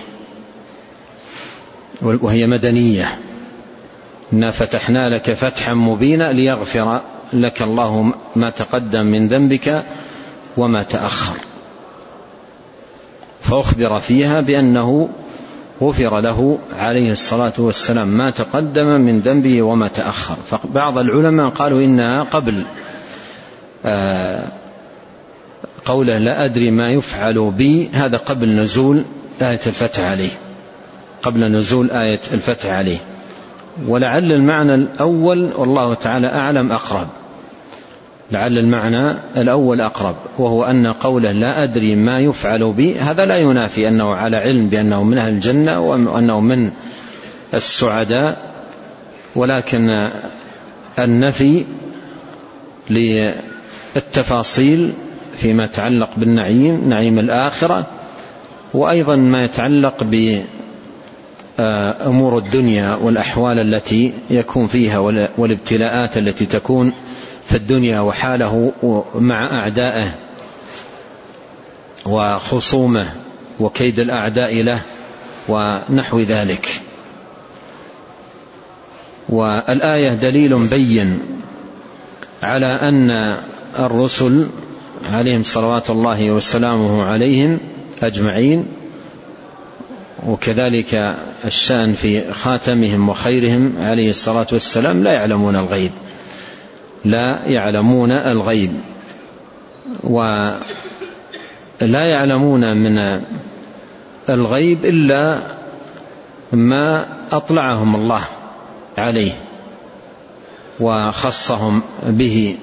وهي 2.01 2.47
مدنية 2.47 3.17
إنا 4.34 4.51
فتحنا 4.51 5.10
لك 5.10 5.34
فتحا 5.34 5.73
مبينا 5.73 6.31
ليغفر 6.31 7.01
لك 7.34 7.62
الله 7.62 8.13
ما 8.36 8.49
تقدم 8.49 9.05
من 9.05 9.27
ذنبك 9.27 9.84
وما 10.57 10.84
تأخر 10.84 11.36
فأخبر 13.43 13.99
فيها 13.99 14.41
بأنه 14.41 15.10
غفر 15.81 16.19
له 16.19 16.60
عليه 16.73 17.12
الصلاة 17.12 17.53
والسلام 17.57 18.07
ما 18.07 18.29
تقدم 18.29 18.88
من 18.88 19.19
ذنبه 19.19 19.62
وما 19.62 19.88
تأخر 19.88 20.36
فبعض 20.49 20.97
العلماء 20.97 21.49
قالوا 21.49 21.79
إنها 21.81 22.23
قبل 22.23 22.63
آه 23.86 24.47
قوله 25.86 26.17
لا 26.17 26.46
أدري 26.46 26.72
ما 26.72 26.91
يفعل 26.91 27.52
بي 27.58 27.89
هذا 27.94 28.17
قبل 28.17 28.50
نزول 28.50 29.04
آية 29.41 29.60
الفتح 29.67 30.00
عليه 30.00 30.30
قبل 31.24 31.44
نزول 31.52 31.91
آية 31.91 32.20
الفتح 32.34 32.70
عليه 32.70 32.98
ولعل 33.88 34.32
المعنى 34.32 34.74
الأول 34.76 35.50
والله 35.58 35.94
تعالى 35.94 36.28
أعلم 36.28 36.72
أقرب 36.72 37.08
لعل 38.32 38.58
المعنى 38.58 39.15
الأول 39.38 39.82
أقرب 39.82 40.15
وهو 40.38 40.63
أن 40.63 40.88
قوله 40.88 41.32
لا 41.32 41.63
أدري 41.63 41.96
ما 41.96 42.20
يفعل 42.20 42.74
بي 42.74 42.96
هذا 43.00 43.26
لا 43.26 43.38
ينافي 43.38 43.88
أنه 43.88 44.13
على 44.15 44.38
علم 44.38 44.67
بأنه 44.70 45.04
من 45.04 45.17
أهل 45.17 45.34
الجنة 45.34 45.80
وأنه 45.80 46.39
من 46.39 46.72
السعداء 47.54 48.38
ولكن 49.36 50.08
النفي 51.00 51.65
للتفاصيل 52.89 54.94
فيما 55.36 55.65
يتعلق 55.65 56.10
بالنعيم 56.17 56.89
نعيم 56.89 57.20
الآخرة 57.20 57.86
وأيضا 58.74 59.15
ما 59.15 59.44
يتعلق 59.44 60.04
بأمور 60.04 60.46
آه، 62.41 62.44
الدنيا 62.46 62.96
والأحوال 62.96 63.60
التي 63.60 64.13
يكون 64.30 64.67
فيها 64.67 65.00
والابتلاءات 65.38 66.17
التي 66.17 66.46
تكون 66.46 66.94
في 67.46 67.56
الدنيا 67.58 68.00
وحاله 68.00 68.72
مع 69.15 69.60
أعدائه 69.60 70.12
وخصومه 72.06 73.12
وكيد 73.60 74.00
الأعداء 74.00 74.62
له 74.63 74.82
ونحو 75.50 76.20
ذلك 76.20 76.82
والآية 79.30 80.10
دليل 80.10 80.58
بين 80.67 81.20
على 82.44 82.65
أن 82.65 83.38
الرسل 83.80 84.46
عليهم 85.09 85.43
صلوات 85.43 85.89
الله 85.89 86.31
وسلامه 86.31 87.03
عليهم 87.03 87.59
أجمعين 88.03 88.65
وكذلك 90.27 90.93
الشأن 91.45 91.93
في 91.93 92.33
خاتمهم 92.33 93.09
وخيرهم 93.09 93.73
عليه 93.79 94.09
الصلاة 94.09 94.47
والسلام 94.51 95.03
لا 95.03 95.13
يعلمون 95.13 95.55
الغيب 95.55 95.91
لا 97.05 97.39
يعلمون 97.45 98.11
الغيب 98.11 98.71
ولا 100.03 100.59
يعلمون 102.05 102.77
من 102.77 103.21
الغيب 104.29 104.85
إلا 104.85 105.41
ما 106.51 107.05
أطلعهم 107.31 107.95
الله 107.95 108.21
عليه 108.97 109.31
وخصهم 110.79 111.81
به 112.07 112.55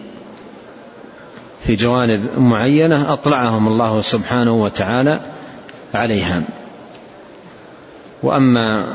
في 1.69 1.77
جوانب 1.77 2.39
معينة 2.39 3.13
أطلعهم 3.13 3.69
الله 3.69 4.03
سبحانه 4.03 4.53
وتعالى 4.63 5.21
عليها 5.95 6.43
وأما 8.23 8.95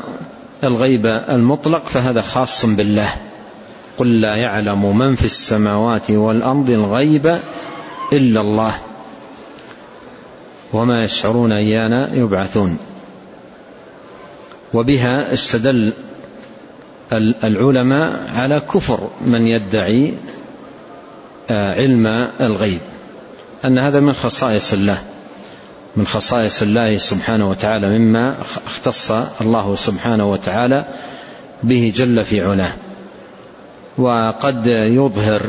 الغيب 0.63 1.05
المطلق 1.05 1.85
فهذا 1.85 2.21
خاص 2.21 2.65
بالله 2.65 3.07
قل 3.97 4.21
لا 4.21 4.35
يعلم 4.35 4.97
من 4.97 5.15
في 5.15 5.25
السماوات 5.25 6.11
والأرض 6.11 6.69
الغيب 6.69 7.39
إلا 8.13 8.41
الله 8.41 8.73
وما 10.73 11.03
يشعرون 11.03 11.51
أيانا 11.51 12.13
يبعثون 12.15 12.77
وبها 14.73 15.33
استدل 15.33 15.93
العلماء 17.43 18.29
على 18.35 18.59
كفر 18.59 19.09
من 19.25 19.47
يدعي 19.47 20.13
آه، 21.49 21.73
علم 21.73 22.07
الغيب 22.41 22.79
أن 23.65 23.79
هذا 23.79 23.99
من 23.99 24.13
خصائص 24.13 24.73
الله 24.73 24.97
من 25.95 26.07
خصائص 26.07 26.61
الله 26.61 26.97
سبحانه 26.97 27.49
وتعالى 27.49 27.99
مما 27.99 28.35
اختص 28.65 29.11
الله 29.41 29.75
سبحانه 29.75 30.31
وتعالى 30.31 30.87
به 31.63 31.93
جل 31.95 32.25
في 32.25 32.41
علاه 32.41 32.73
وقد 33.97 34.67
يظهر 34.67 35.41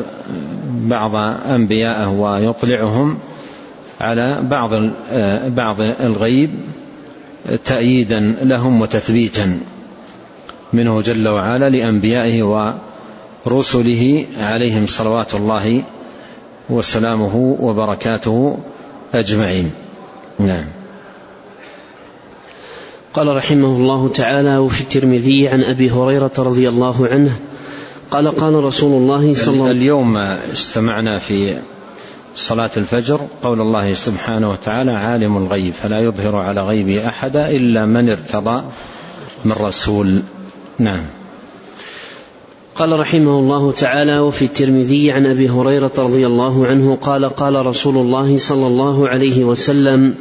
بعض 0.71 1.15
أنبياءه 1.49 2.09
ويطلعهم 2.11 3.19
على 4.01 4.39
بعض 4.43 4.71
آه، 5.13 5.49
بعض 5.49 5.77
الغيب 5.81 6.51
تأييدا 7.65 8.21
لهم 8.43 8.81
وتثبيتا 8.81 9.61
منه 10.73 11.01
جل 11.01 11.29
وعلا 11.29 11.69
لأنبيائه 11.71 12.43
و 12.43 12.73
رسله 13.49 14.27
عليهم 14.39 14.87
صلوات 14.87 15.35
الله 15.35 15.83
وسلامه 16.71 17.57
وبركاته 17.61 18.59
أجمعين 19.15 19.71
نعم 20.39 20.65
قال 23.15 23.37
رحمه 23.37 23.67
الله 23.67 24.09
تعالى 24.09 24.57
وفي 24.59 24.81
الترمذي 24.81 25.49
عن 25.49 25.63
أبي 25.63 25.91
هريرة 25.91 26.31
رضي 26.39 26.69
الله 26.69 27.07
عنه 27.09 27.37
قال 28.11 28.29
قال 28.37 28.55
رسول 28.65 29.03
الله 29.03 29.21
يعني 29.23 29.35
صلى 29.35 29.55
الله 29.55 29.65
عليه 29.65 29.71
وسلم 29.73 29.83
اليوم 29.83 30.17
استمعنا 30.53 31.19
في 31.19 31.57
صلاة 32.37 32.71
الفجر 32.77 33.21
قول 33.43 33.61
الله 33.61 33.95
سبحانه 33.95 34.51
وتعالى 34.51 34.93
عالم 34.93 35.37
الغيب 35.37 35.75
فلا 35.75 36.01
يظهر 36.01 36.37
على 36.37 36.63
غيبه 36.63 37.09
أحدا 37.09 37.51
إلا 37.51 37.87
من 37.87 38.11
ارتضى 38.11 38.65
من 39.45 39.53
رسول 39.53 40.23
نعم 40.79 41.03
قال 42.75 43.01
رحمه 43.01 43.39
الله 43.39 43.73
تعالى 43.73 44.19
وفي 44.19 44.45
الترمذي 44.45 45.13
عن 45.13 45.27
ابي 45.27 45.49
هريره 45.49 45.93
رضي 45.99 46.27
الله 46.27 46.67
عنه 46.67 46.97
قال 47.01 47.25
قال 47.29 47.67
رسول 47.67 47.97
الله 47.99 48.39
صلى 48.39 48.67
الله 48.67 49.09
عليه 49.09 49.45
وسلم 49.45 50.15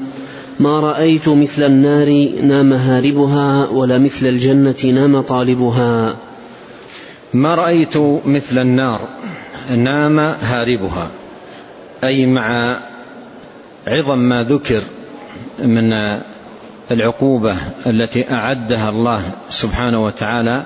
ما 0.59 0.79
رايت 0.79 1.29
مثل 1.29 1.63
النار 1.63 2.29
نام 2.43 2.73
هاربها 2.73 3.69
ولا 3.69 3.97
مثل 3.97 4.25
الجنه 4.25 4.75
نام 4.83 5.21
طالبها 5.21 6.15
ما 7.33 7.55
رايت 7.55 7.97
مثل 8.25 8.59
النار 8.61 9.01
نام 9.75 10.19
هاربها 10.19 11.07
اي 12.03 12.25
مع 12.25 12.79
عظم 13.87 14.19
ما 14.19 14.43
ذكر 14.43 14.81
من 15.59 16.19
العقوبه 16.91 17.55
التي 17.87 18.31
اعدها 18.31 18.89
الله 18.89 19.21
سبحانه 19.49 20.05
وتعالى 20.05 20.65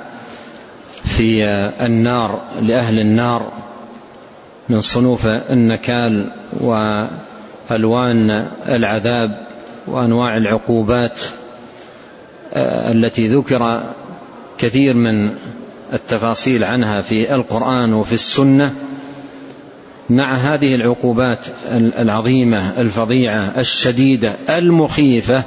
في 1.08 1.46
آه، 1.46 1.86
النار 1.86 2.42
لأهل 2.62 3.00
النار 3.00 3.52
من 4.70 4.82
صنوف 4.82 5.26
النكال 5.28 6.32
وألوان 6.60 8.48
العذاب 8.70 9.38
وأنواع 9.88 10.38
العقوبات 10.38 11.20
آه، 12.54 12.92
التي 12.92 13.28
ذكر 13.28 13.84
كثير 14.58 14.94
من 14.94 15.30
التفاصيل 15.94 16.64
عنها 16.64 17.02
في 17.02 17.36
القرآن 17.36 17.94
وفي 17.94 18.14
السنة 18.14 18.74
مع 20.10 20.34
هذه 20.34 20.76
العقوبات 20.76 21.46
العظيمة 21.98 22.78
الفظيعة 22.80 23.52
الشديدة 23.58 24.34
المخيفة 24.50 25.44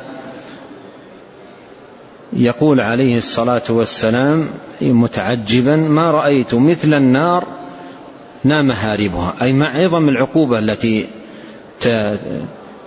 يقول 2.32 2.80
عليه 2.80 3.16
الصلاة 3.18 3.62
والسلام 3.70 4.46
متعجبا 4.80 5.76
ما 5.76 6.10
رأيت 6.10 6.54
مثل 6.54 6.94
النار 6.94 7.44
نام 8.44 8.70
هاربها 8.70 9.34
أي 9.42 9.52
مع 9.52 9.68
عظم 9.76 10.08
العقوبة 10.08 10.58
التي 10.58 11.06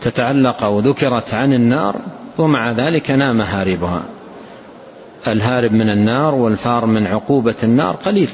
تتعلق 0.01 0.63
أو 0.63 0.79
ذكرت 0.79 1.34
عن 1.34 1.53
النار 1.53 1.95
ومع 2.38 2.71
ذلك 2.71 3.12
نام 3.12 3.41
هاربها 3.41 4.01
الهارب 5.27 5.71
من 5.73 5.89
النار 5.89 6.36
والفار 6.36 6.86
من 6.86 7.08
عقوبة 7.08 7.56
النار 7.63 7.95
قليل 7.95 8.29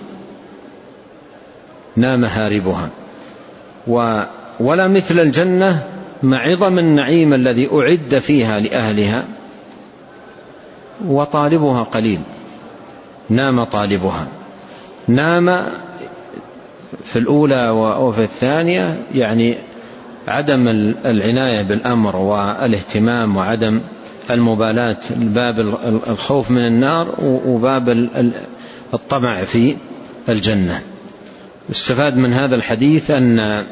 نام 1.96 2.26
هاربها 2.26 2.90
ولا 4.60 4.88
مثل 4.88 5.20
الجنة 5.20 5.84
مع 6.24 6.38
عظم 6.38 6.80
النعيم 6.80 7.34
الذي 7.34 7.70
أعد 7.74 8.20
فيها 8.22 8.60
لأهلها 8.60 9.26
وطالبها 11.08 11.84
قليل 11.84 12.20
نام 13.30 13.64
طالبها 13.64 14.28
نام 15.08 15.66
في 17.04 17.20
الأولى 17.20 17.70
وفي 18.00 18.24
الثانية 18.24 19.00
يعني 19.14 19.58
عدم 20.28 20.68
العناية 21.06 21.62
بالأمر 21.62 22.16
والاهتمام 22.16 23.36
وعدم 23.38 23.82
المبالاة 24.32 24.98
باب 25.16 25.60
الخوف 26.10 26.52
من 26.52 26.66
النار 26.66 27.16
وباب 27.46 27.90
الطمع 28.94 29.44
في 29.44 29.76
الجنة 30.30 30.82
استفاد 31.72 32.18
من 32.18 32.34
هذا 32.34 32.56
الحديث 32.56 33.12
أن 33.12 33.64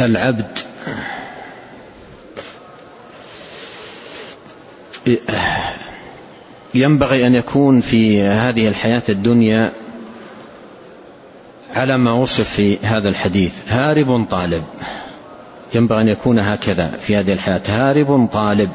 العبد 0.00 0.58
ينبغي 6.74 7.26
أن 7.26 7.34
يكون 7.34 7.80
في 7.80 8.22
هذه 8.22 8.68
الحياة 8.68 9.02
الدنيا 9.08 9.72
على 11.74 11.98
ما 11.98 12.12
وصف 12.12 12.48
في 12.48 12.78
هذا 12.82 13.08
الحديث 13.08 13.52
هارب 13.68 14.24
طالب 14.30 14.62
ينبغي 15.74 16.02
أن 16.02 16.08
يكون 16.08 16.38
هكذا 16.38 16.90
في 17.02 17.16
هذه 17.16 17.32
الحياة 17.32 17.60
هارب 17.68 18.28
طالب 18.32 18.70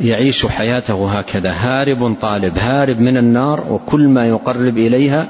يعيش 0.00 0.46
حياته 0.46 1.10
هكذا 1.18 1.50
هارب 1.52 2.16
طالب 2.20 2.58
هارب 2.58 3.00
من 3.00 3.16
النار 3.16 3.72
وكل 3.72 4.08
ما 4.08 4.28
يقرب 4.28 4.78
إليها 4.78 5.28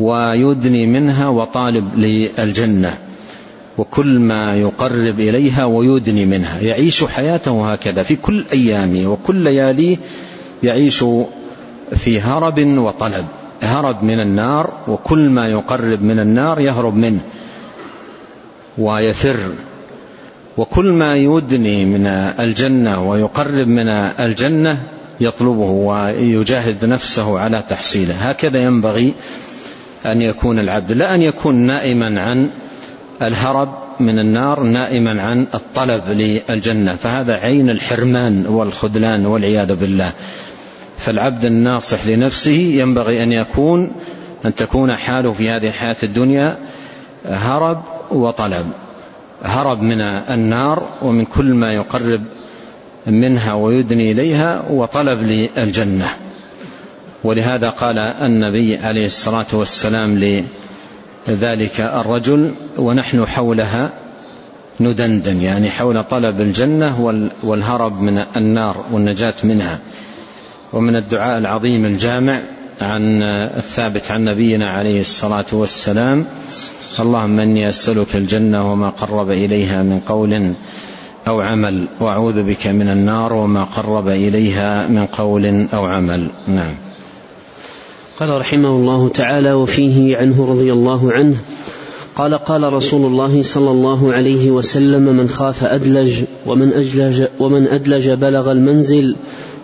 ويدني 0.00 0.86
منها 0.86 1.28
وطالب 1.28 1.96
للجنة 1.98 2.98
وكل 3.78 4.18
ما 4.18 4.56
يقرب 4.56 5.20
إليها 5.20 5.64
ويدني 5.64 6.26
منها 6.26 6.58
يعيش 6.60 7.04
حياته 7.04 7.72
هكذا 7.72 8.02
في 8.02 8.16
كل 8.16 8.44
أيامه 8.52 9.06
وكل 9.12 9.36
لياليه 9.44 9.96
يعيش 10.62 11.04
في 11.96 12.20
هرب 12.20 12.60
وطلب 12.78 13.26
هرب 13.62 14.04
من 14.04 14.20
النار 14.20 14.72
وكل 14.88 15.28
ما 15.28 15.48
يقرب 15.48 16.02
من 16.02 16.18
النار 16.20 16.60
يهرب 16.60 16.96
منه 16.96 17.20
ويفر 18.78 19.38
وكل 20.56 20.92
ما 20.92 21.14
يدني 21.14 21.84
من 21.84 22.06
الجنة 22.40 23.10
ويقرب 23.10 23.66
من 23.68 23.88
الجنة 23.88 24.82
يطلبه 25.20 25.70
ويجاهد 25.70 26.84
نفسه 26.84 27.38
على 27.38 27.62
تحصيله 27.68 28.14
هكذا 28.28 28.62
ينبغي 28.64 29.14
أن 30.06 30.22
يكون 30.22 30.58
العبد 30.58 30.92
لا 30.92 31.14
أن 31.14 31.22
يكون 31.22 31.54
نائما 31.54 32.20
عن 32.22 32.48
الهرب 33.22 33.68
من 34.00 34.18
النار 34.18 34.62
نائما 34.62 35.22
عن 35.22 35.46
الطلب 35.54 36.02
للجنه 36.08 36.94
فهذا 36.96 37.32
عين 37.34 37.70
الحرمان 37.70 38.46
والخذلان 38.46 39.26
والعياذ 39.26 39.74
بالله 39.74 40.12
فالعبد 40.98 41.44
الناصح 41.44 42.06
لنفسه 42.06 42.50
ينبغي 42.52 43.22
ان 43.22 43.32
يكون 43.32 43.90
ان 44.44 44.54
تكون 44.54 44.94
حاله 44.96 45.32
في 45.32 45.50
هذه 45.50 45.66
الحياه 45.68 45.96
الدنيا 46.04 46.56
هرب 47.28 47.82
وطلب 48.10 48.70
هرب 49.44 49.82
من 49.82 50.00
النار 50.00 50.88
ومن 51.02 51.24
كل 51.24 51.54
ما 51.54 51.72
يقرب 51.72 52.22
منها 53.06 53.54
ويدني 53.54 54.12
اليها 54.12 54.64
وطلب 54.70 55.22
للجنه 55.22 56.08
ولهذا 57.24 57.70
قال 57.70 57.98
النبي 57.98 58.76
عليه 58.76 59.06
الصلاه 59.06 59.46
والسلام 59.52 60.18
لي 60.18 60.44
ذلك 61.30 61.80
الرجل 61.80 62.54
ونحن 62.78 63.26
حولها 63.26 63.92
ندندن 64.80 65.42
يعني 65.42 65.70
حول 65.70 66.04
طلب 66.04 66.40
الجنة 66.40 67.12
والهرب 67.42 68.00
من 68.02 68.18
النار 68.36 68.84
والنجاة 68.92 69.34
منها 69.44 69.78
ومن 70.72 70.96
الدعاء 70.96 71.38
العظيم 71.38 71.84
الجامع 71.84 72.40
عن 72.80 73.22
الثابت 73.56 74.10
عن 74.10 74.24
نبينا 74.24 74.70
عليه 74.70 75.00
الصلاة 75.00 75.44
والسلام 75.52 76.24
اللهم 77.00 77.40
إني 77.40 77.68
أسألك 77.68 78.16
الجنة 78.16 78.72
وما 78.72 78.88
قرب 78.90 79.30
إليها 79.30 79.82
من 79.82 80.00
قول 80.08 80.52
أو 81.28 81.40
عمل 81.40 81.84
وأعوذ 82.00 82.42
بك 82.42 82.66
من 82.66 82.88
النار 82.88 83.32
وما 83.32 83.64
قرب 83.64 84.08
إليها 84.08 84.86
من 84.86 85.06
قول 85.06 85.68
أو 85.74 85.86
عمل 85.86 86.28
نعم 86.48 86.74
قال 88.18 88.30
رحمه 88.40 88.68
الله 88.68 89.08
تعالى 89.08 89.52
وفيه 89.52 90.16
عنه 90.16 90.46
رضي 90.50 90.72
الله 90.72 91.12
عنه 91.12 91.36
قال 92.14 92.34
قال 92.34 92.72
رسول 92.72 93.06
الله 93.06 93.42
صلى 93.42 93.70
الله 93.70 94.12
عليه 94.12 94.50
وسلم 94.50 95.16
من 95.16 95.28
خاف 95.28 95.64
أدلج 95.64 96.24
ومن 96.46 96.72
أجلج 96.72 97.24
ومن 97.40 97.66
أدلج 97.68 98.10
بلغ 98.10 98.52
المنزل 98.52 99.16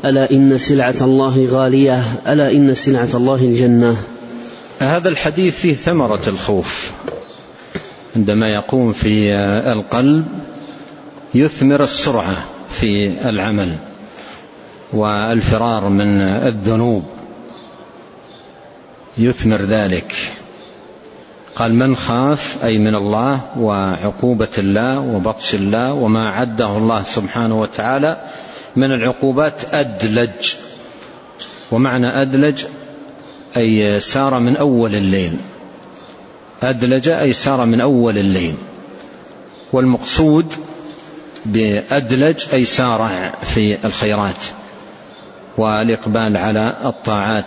ألا 0.05 0.31
إن 0.31 0.59
سلعة 0.59 0.95
الله 1.01 1.49
غالية 1.51 2.03
ألا 2.33 2.53
إن 2.53 2.75
سلعة 2.75 3.09
الله 3.15 3.35
الجنة 3.35 3.97
هذا 4.81 5.09
الحديث 5.09 5.57
فيه 5.57 5.75
ثمرة 5.75 6.23
الخوف 6.29 6.91
عندما 8.17 8.49
يقوم 8.49 8.93
في 8.93 9.35
القلب 9.73 10.25
يثمر 11.35 11.85
السرعة 11.85 12.45
في 12.71 13.13
العمل 13.29 13.75
والفرار 14.93 15.89
من 15.89 16.21
الذنوب 16.21 17.03
يثمر 19.19 19.61
ذلك 19.61 20.13
قال 21.57 21.75
من 21.75 21.97
خاف 21.97 22.65
أي 22.65 22.79
من 22.79 22.95
الله 22.95 23.41
وعقوبة 23.59 24.49
الله 24.59 24.99
وبطش 25.01 25.55
الله 25.55 25.93
وما 25.95 26.29
عده 26.31 26.77
الله 26.79 27.03
سبحانه 27.03 27.61
وتعالى 27.61 28.23
من 28.77 28.93
العقوبات 28.93 29.75
أدلج 29.75 30.53
ومعنى 31.71 32.23
أدلج 32.23 32.65
أي 33.57 34.01
سار 34.01 34.39
من 34.39 34.57
أول 34.57 34.95
الليل 34.95 35.37
أدلج 36.63 37.09
أي 37.09 37.33
سار 37.33 37.65
من 37.65 37.81
أول 37.81 38.19
الليل 38.19 38.55
والمقصود 39.73 40.55
بأدلج 41.47 42.45
أي 42.53 42.65
سارع 42.65 43.35
في 43.55 43.79
الخيرات 43.85 44.39
والإقبال 45.59 46.37
على 46.37 46.77
الطاعات 46.85 47.47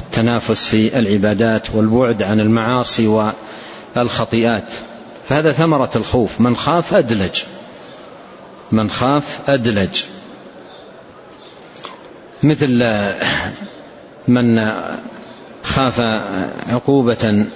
التنافس 0.00 0.66
في 0.66 0.98
العبادات 0.98 1.74
والبعد 1.74 2.22
عن 2.22 2.40
المعاصي 2.40 3.32
والخطيئات 3.96 4.72
فهذا 5.28 5.52
ثمرة 5.52 5.90
الخوف 5.96 6.40
من 6.40 6.56
خاف 6.56 6.94
أدلج 6.94 7.40
من 8.72 8.90
خاف 8.90 9.38
أدلج 9.48 10.00
مثل 12.42 12.94
من 14.28 14.70
خاف 15.62 16.00
عقوبة 16.68 17.46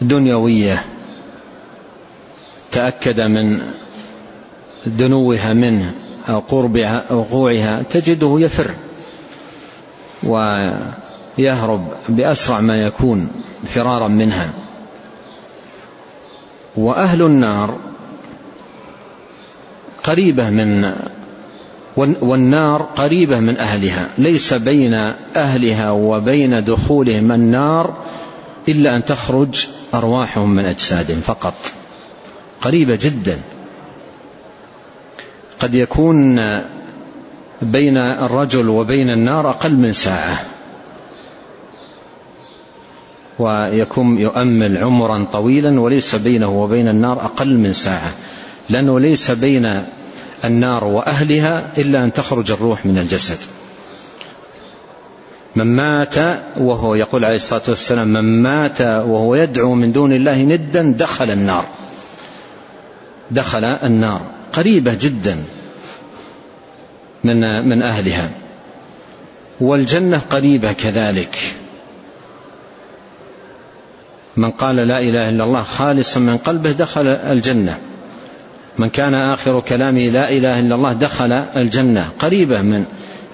دنيوية 0.00 0.84
تأكد 2.72 3.20
من 3.20 3.60
دنوها 4.86 5.52
منه 5.52 5.94
أو 6.28 6.38
قربها 6.40 7.12
وقوعها 7.12 7.82
تجده 7.82 8.36
يفر 8.40 8.70
و 10.26 10.36
يهرب 11.38 11.86
بأسرع 12.08 12.60
ما 12.60 12.76
يكون 12.82 13.28
فرارا 13.64 14.08
منها 14.08 14.50
وأهل 16.76 17.22
النار 17.22 17.76
قريبة 20.02 20.50
من 20.50 20.92
والنار 21.96 22.82
قريبة 22.82 23.40
من 23.40 23.58
أهلها 23.58 24.08
ليس 24.18 24.54
بين 24.54 24.94
أهلها 25.36 25.90
وبين 25.90 26.64
دخولهم 26.64 27.32
النار 27.32 27.94
إلا 28.68 28.96
أن 28.96 29.04
تخرج 29.04 29.68
أرواحهم 29.94 30.50
من 30.54 30.64
أجسادهم 30.64 31.20
فقط 31.20 31.54
قريبة 32.60 32.98
جدا 33.02 33.38
قد 35.60 35.74
يكون 35.74 36.36
بين 37.62 37.96
الرجل 37.96 38.68
وبين 38.68 39.10
النار 39.10 39.50
أقل 39.50 39.74
من 39.74 39.92
ساعة 39.92 40.44
ويكون 43.42 44.18
يؤمل 44.18 44.78
عمرا 44.84 45.26
طويلا 45.32 45.80
وليس 45.80 46.14
بينه 46.14 46.48
وبين 46.62 46.88
النار 46.88 47.24
أقل 47.24 47.58
من 47.58 47.72
ساعة 47.72 48.12
لأنه 48.70 49.00
ليس 49.00 49.30
بين 49.30 49.82
النار 50.44 50.84
وأهلها 50.84 51.64
إلا 51.78 52.04
أن 52.04 52.12
تخرج 52.12 52.50
الروح 52.52 52.86
من 52.86 52.98
الجسد 52.98 53.38
من 55.56 55.64
مات 55.66 56.14
وهو 56.56 56.94
يقول 56.94 57.24
عليه 57.24 57.36
الصلاة 57.36 57.62
والسلام 57.68 58.08
من 58.12 58.42
مات 58.42 58.80
وهو 58.80 59.34
يدعو 59.34 59.74
من 59.74 59.92
دون 59.92 60.12
الله 60.12 60.42
ندا 60.42 60.94
دخل 60.98 61.30
النار 61.30 61.64
دخل 63.30 63.64
النار 63.64 64.20
قريبة 64.52 64.94
جدا 64.94 65.36
من 67.24 67.68
من 67.68 67.82
أهلها 67.82 68.30
والجنة 69.60 70.18
قريبة 70.18 70.72
كذلك 70.72 71.56
من 74.36 74.50
قال 74.50 74.76
لا 74.76 74.98
إله 75.00 75.28
إلا 75.28 75.44
الله 75.44 75.62
خالصا 75.62 76.20
من 76.20 76.36
قلبه 76.36 76.72
دخل 76.72 77.06
الجنة 77.06 77.78
من 78.78 78.88
كان 78.88 79.14
آخر 79.14 79.60
كلامه 79.60 80.08
لا 80.10 80.30
إله 80.32 80.58
إلا 80.60 80.74
الله 80.74 80.92
دخل 80.92 81.32
الجنة 81.32 82.08
قريبة 82.18 82.62
من 82.62 82.84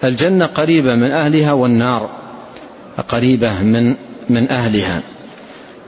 الجنة 0.04 0.46
قريبة 0.46 0.94
من 0.94 1.10
أهلها 1.10 1.52
والنار 1.52 2.10
قريبة 3.08 3.62
من 3.62 3.94
من 4.30 4.50
أهلها 4.50 5.00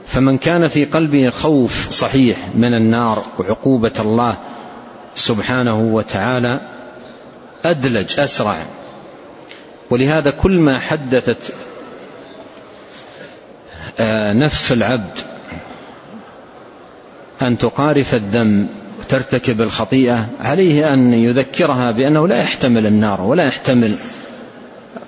فمن 0.07 0.37
كان 0.37 0.67
في 0.67 0.85
قلبه 0.85 1.29
خوف 1.29 1.89
صحيح 1.91 2.37
من 2.55 2.73
النار 2.73 3.23
وعقوبة 3.39 3.91
الله 3.99 4.35
سبحانه 5.15 5.79
وتعالى 5.81 6.59
أدلج 7.65 8.19
أسرع 8.19 8.65
ولهذا 9.89 10.31
كل 10.31 10.59
ما 10.59 10.79
حدثت 10.79 11.53
آه، 13.99 14.33
نفس 14.33 14.71
العبد 14.71 15.17
أن 17.41 17.57
تقارف 17.57 18.15
الذنب 18.15 18.67
وترتكب 18.99 19.61
الخطيئة 19.61 20.25
عليه 20.41 20.93
أن 20.93 21.13
يذكرها 21.13 21.91
بأنه 21.91 22.27
لا 22.27 22.37
يحتمل 22.41 22.85
النار 22.87 23.21
ولا 23.21 23.43
يحتمل 23.47 23.95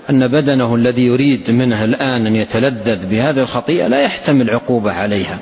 أن 0.10 0.28
بدنه 0.28 0.76
الذي 0.76 1.02
يريد 1.06 1.52
منه 1.52 1.84
الآن 1.84 2.28
أن 2.28 2.36
يتلذذ 2.36 3.10
بهذه 3.10 3.40
الخطيئة 3.40 3.88
لا 3.88 4.02
يحتمل 4.02 4.50
عقوبة 4.50 4.92
عليها 4.94 5.40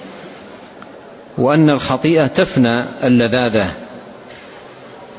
وأن 1.38 1.70
الخطيئة 1.70 2.28
تفنى 2.28 2.86
اللذاذة 3.04 3.72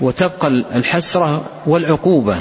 وتبقى 0.01 0.49
الحسرة 0.49 1.45
والعقوبة 1.67 2.37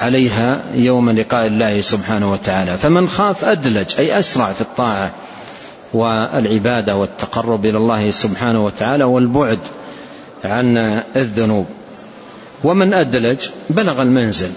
عليها 0.00 0.62
يوم 0.74 1.10
لقاء 1.10 1.46
الله 1.46 1.80
سبحانه 1.80 2.32
وتعالى 2.32 2.78
فمن 2.78 3.08
خاف 3.08 3.44
أدلج 3.44 3.88
أي 3.98 4.18
أسرع 4.18 4.52
في 4.52 4.60
الطاعة 4.60 5.10
والعبادة 5.94 6.96
والتقرب 6.96 7.66
إلى 7.66 7.78
الله 7.78 8.10
سبحانه 8.10 8.64
وتعالى 8.64 9.04
والبعد 9.04 9.58
عن 10.44 10.76
الذنوب 11.16 11.66
ومن 12.64 12.94
أدلج 12.94 13.38
بلغ 13.70 14.02
المنزل 14.02 14.50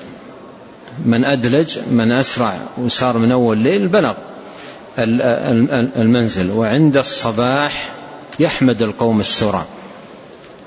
من 1.06 1.26
أدلج 1.26 1.78
من 1.92 2.12
أسرع 2.12 2.58
وصار 2.78 3.18
من 3.18 3.32
أول 3.32 3.58
ليل 3.58 3.88
بلغ 3.88 4.14
المنزل 6.00 6.52
وعند 6.52 6.98
الصباح 6.98 7.92
يحمد 8.40 8.82
القوم 8.82 9.20
السرعة 9.20 9.66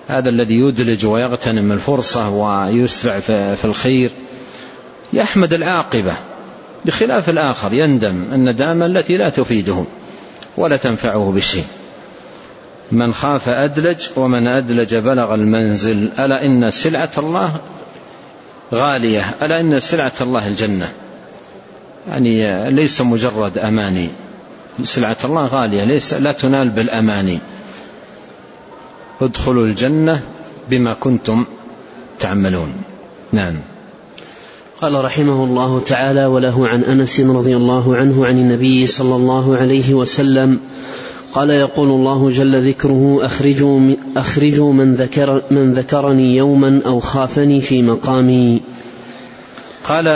هذا 0.09 0.29
الذي 0.29 0.55
يدلج 0.55 1.07
ويغتنم 1.07 1.73
الفرصة 1.73 2.29
ويسرع 2.29 3.21
في 3.21 3.65
الخير 3.65 4.11
يحمد 5.12 5.53
العاقبة 5.53 6.12
بخلاف 6.85 7.29
الآخر 7.31 7.73
يندم 7.73 8.25
الندامة 8.33 8.87
التي 8.87 9.16
لا 9.16 9.29
تفيده 9.29 9.85
ولا 10.57 10.77
تنفعه 10.77 11.33
بشيء 11.33 11.64
من 12.92 13.14
خاف 13.14 13.49
أدلج 13.49 13.99
ومن 14.16 14.49
أدلج 14.49 14.95
بلغ 14.97 15.35
المنزل 15.35 16.11
ألا 16.19 16.45
إن 16.45 16.71
سلعة 16.71 17.11
الله 17.19 17.57
غالية 18.75 19.35
ألا 19.42 19.61
إن 19.61 19.81
سلعة 19.81 20.12
الله 20.21 20.49
الجنة 20.49 20.92
يعني 22.11 22.71
ليس 22.71 23.01
مجرد 23.01 23.59
أماني 23.59 24.09
سلعة 24.83 25.16
الله 25.25 25.47
غالية 25.47 25.85
ليس 25.85 26.14
لا 26.14 26.33
تنال 26.33 26.69
بالأماني 26.69 27.38
ادخلوا 29.21 29.64
الجنة 29.66 30.21
بما 30.71 30.92
كنتم 30.95 31.47
تعملون 32.21 32.75
نعم 33.33 33.55
قال 34.81 35.05
رحمه 35.05 35.45
الله 35.45 35.81
تعالى 35.81 36.27
وله 36.27 36.69
عن 36.69 36.85
انس 36.85 37.21
رضي 37.21 37.57
الله 37.57 37.97
عنه 37.97 38.27
عن 38.27 38.39
النبي 38.39 38.87
صلى 38.87 39.17
الله 39.17 39.57
عليه 39.57 39.95
وسلم 39.95 40.61
قال 41.33 41.51
يقول 41.51 41.89
الله 41.89 42.31
جل 42.31 42.69
ذكره 42.69 43.19
اخرجوا 43.23 43.95
اخرجوا 44.17 44.73
من 44.73 44.95
ذكر 44.95 45.43
من 45.51 45.73
ذكرني 45.75 46.37
يوما 46.37 46.81
او 46.87 47.01
خافني 47.01 47.61
في 47.61 47.83
مقامي 47.83 48.61
قال 49.85 50.07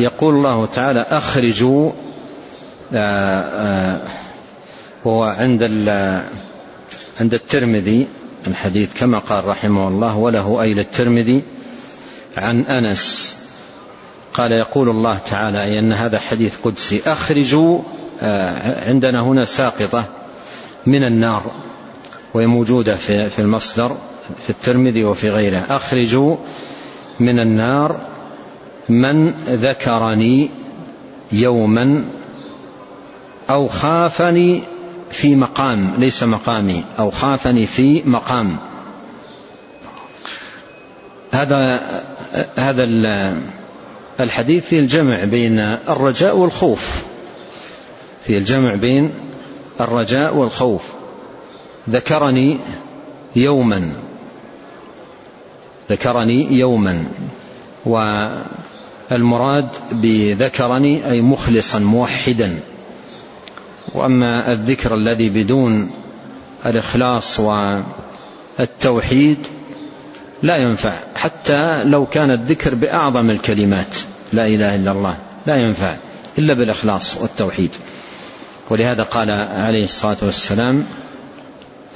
يقول 0.00 0.34
الله 0.34 0.66
تعالى 0.66 1.00
اخرجوا 1.08 1.90
آه، 2.92 3.40
آه، 3.40 4.00
هو 5.06 5.22
عند 5.24 5.62
عند 7.20 7.34
الترمذي 7.34 8.06
الحديث 8.46 8.88
كما 8.98 9.18
قال 9.18 9.44
رحمه 9.44 9.88
الله 9.88 10.16
وله 10.16 10.62
أي 10.62 10.74
للترمذي 10.74 11.42
عن 12.36 12.60
أنس 12.60 13.36
قال 14.34 14.52
يقول 14.52 14.88
الله 14.88 15.18
تعالى 15.30 15.62
أي 15.64 15.78
أن 15.78 15.92
هذا 15.92 16.18
حديث 16.18 16.56
قدسي 16.60 17.02
أخرجوا 17.06 17.78
آه، 18.20 18.88
عندنا 18.88 19.20
هنا 19.20 19.44
ساقطة 19.44 20.04
من 20.86 21.04
النار 21.04 21.42
وهي 22.34 22.46
موجودة 22.46 22.96
في 22.96 23.38
المصدر 23.38 23.96
في 24.44 24.50
الترمذي 24.50 25.04
وفي 25.04 25.30
غيره 25.30 25.64
أخرجوا 25.70 26.36
من 27.20 27.40
النار 27.40 28.00
من 28.88 29.28
ذكرني 29.48 30.50
يوما 31.32 32.04
أو 33.50 33.68
خافني 33.68 34.62
في 35.10 35.36
مقام 35.36 35.94
ليس 35.98 36.22
مقامي 36.22 36.84
أو 36.98 37.10
خافني 37.10 37.66
في 37.66 38.02
مقام 38.06 38.56
هذا 41.32 41.80
هذا 42.56 42.84
الحديث 44.22 44.66
فيه 44.66 44.78
الجمع 44.80 45.24
بين 45.24 45.58
الرجاء 45.88 46.36
والخوف 46.36 47.02
في 48.24 48.38
الجمع 48.38 48.74
بين 48.74 49.10
الرجاء 49.80 50.36
والخوف 50.36 50.82
ذكرني 51.90 52.58
يوما 53.36 53.90
ذكرني 55.90 56.52
يوما 56.58 57.04
والمراد 59.10 59.68
بذكرني 59.92 61.10
أي 61.10 61.20
مخلصا 61.20 61.78
موحدا 61.78 62.60
وأما 63.94 64.52
الذكر 64.52 64.94
الذي 64.94 65.30
بدون 65.30 65.90
الإخلاص 66.66 67.40
والتوحيد 67.40 69.46
لا 70.42 70.56
ينفع 70.56 70.98
حتى 71.16 71.84
لو 71.84 72.06
كان 72.06 72.30
الذكر 72.30 72.74
بأعظم 72.74 73.30
الكلمات 73.30 73.96
لا 74.32 74.46
إله 74.46 74.76
إلا 74.76 74.90
الله 74.92 75.16
لا 75.46 75.56
ينفع 75.56 75.96
إلا 76.38 76.54
بالإخلاص 76.54 77.16
والتوحيد 77.16 77.70
ولهذا 78.70 79.02
قال 79.02 79.30
عليه 79.30 79.84
الصلاة 79.84 80.16
والسلام 80.22 80.84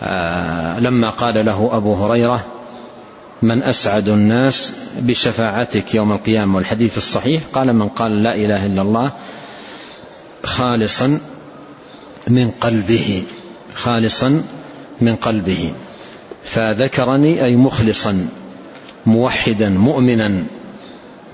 آه، 0.03 0.79
لما 0.81 1.11
قال 1.11 1.47
له 1.47 1.71
أبو 1.73 1.95
هريرة 1.95 2.47
من 3.43 3.63
أسعد 3.63 4.09
الناس 4.09 4.73
بشفاعتك 4.99 5.95
يوم 5.95 6.13
القيامة 6.13 6.57
والحديث 6.57 6.97
الصحيح 6.99 7.43
قال 7.53 7.73
من 7.73 7.89
قال 7.89 8.23
لا 8.23 8.35
إله 8.35 8.67
إلا 8.67 8.83
الله 8.83 9.11
خالصا 10.45 11.19
من 12.29 12.51
قلبه 12.51 13.23
خالصا 13.75 14.43
من 15.01 15.17
قلبه 15.17 15.73
فذكرني 16.45 17.45
أي 17.45 17.57
مخلصا 17.57 18.29
موحدا 19.07 19.69
مؤمنا 19.69 20.45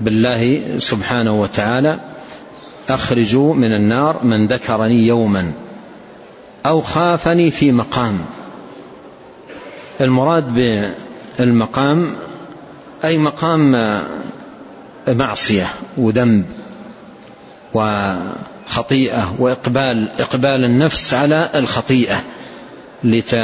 بالله 0.03 0.63
سبحانه 0.79 1.41
وتعالى 1.41 2.01
أخرجوا 2.89 3.55
من 3.55 3.75
النار 3.75 4.25
من 4.25 4.47
ذكرني 4.47 5.07
يوما 5.07 5.53
أو 6.67 6.81
خافني 6.83 7.51
في 7.51 7.73
مقام 7.73 8.19
المراد 10.01 10.55
بالمقام 11.39 12.15
أي 13.05 13.19
مقام 13.19 13.73
معصية 15.09 15.67
وذنب 15.97 16.47
وخطيئة 17.75 19.35
وإقبال 19.39 20.09
إقبال 20.21 20.65
النفس 20.65 21.15
على 21.15 21.49
الخطيئة 21.55 22.23
لت 23.05 23.35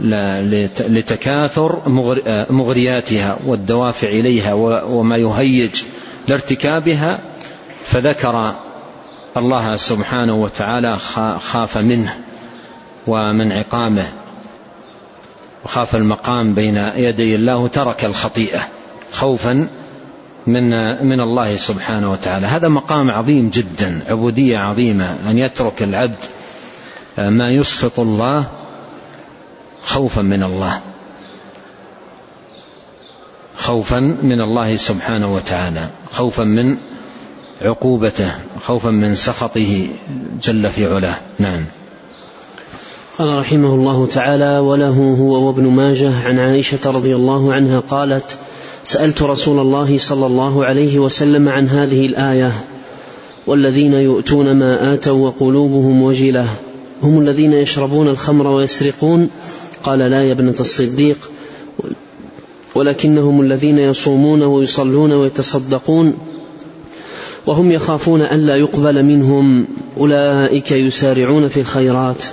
لتكاثر 0.00 1.78
آه، 2.26 2.52
مغرياتها 2.52 3.38
والدوافع 3.46 4.08
إليها 4.08 4.52
وما 4.88 5.16
يهيج 5.16 5.82
لارتكابها 6.28 7.18
فذكر 7.84 8.54
الله 9.36 9.76
سبحانه 9.76 10.34
وتعالى 10.34 10.98
خاف 11.38 11.78
منه 11.78 12.14
ومن 13.06 13.52
عقامه 13.52 14.06
وخاف 15.64 15.96
المقام 15.96 16.54
بين 16.54 16.76
يدي 16.76 17.34
الله 17.34 17.68
ترك 17.68 18.04
الخطيئة 18.04 18.60
خوفا 19.12 19.68
من 20.46 20.70
من 21.06 21.20
الله 21.20 21.56
سبحانه 21.56 22.12
وتعالى 22.12 22.46
هذا 22.46 22.68
مقام 22.68 23.10
عظيم 23.10 23.50
جدا 23.50 24.00
عبودية 24.08 24.58
عظيمة 24.58 25.16
أن 25.30 25.38
يترك 25.38 25.82
العبد 25.82 26.16
آه، 27.18 27.30
ما 27.30 27.50
يسخط 27.50 28.00
الله 28.00 28.44
خوفا 29.88 30.22
من 30.22 30.42
الله 30.42 30.80
خوفا 33.56 34.00
من 34.22 34.40
الله 34.40 34.76
سبحانه 34.76 35.34
وتعالى 35.34 35.88
خوفا 36.12 36.42
من 36.44 36.76
عقوبته 37.62 38.32
خوفا 38.66 38.90
من 38.90 39.14
سخطه 39.14 39.88
جل 40.42 40.70
في 40.70 40.94
علاه 40.94 41.18
نعم 41.38 41.64
قال 43.18 43.38
رحمه 43.38 43.74
الله 43.74 44.06
تعالى 44.06 44.58
وله 44.58 45.16
هو 45.20 45.46
وابن 45.46 45.66
ماجه 45.66 46.28
عن 46.28 46.38
عائشه 46.38 46.90
رضي 46.90 47.14
الله 47.16 47.52
عنها 47.54 47.80
قالت 47.80 48.38
سالت 48.84 49.22
رسول 49.22 49.58
الله 49.58 49.98
صلى 49.98 50.26
الله 50.26 50.64
عليه 50.66 50.98
وسلم 50.98 51.48
عن 51.48 51.68
هذه 51.68 52.06
الايه 52.06 52.52
والذين 53.46 53.94
يؤتون 53.94 54.54
ما 54.58 54.94
اتوا 54.94 55.26
وقلوبهم 55.26 56.02
وجله 56.02 56.48
هم 57.02 57.20
الذين 57.20 57.52
يشربون 57.52 58.08
الخمر 58.08 58.46
ويسرقون 58.46 59.30
قال 59.84 59.98
لا 59.98 60.22
يا 60.22 60.32
ابنة 60.32 60.54
الصديق 60.60 61.30
ولكنهم 62.74 63.40
الذين 63.40 63.78
يصومون 63.78 64.42
ويصلون 64.42 65.12
ويتصدقون 65.12 66.18
وهم 67.46 67.70
يخافون 67.70 68.20
ألا 68.22 68.56
يقبل 68.56 69.02
منهم 69.04 69.66
أولئك 69.96 70.70
يسارعون 70.72 71.48
في 71.48 71.60
الخيرات 71.60 72.24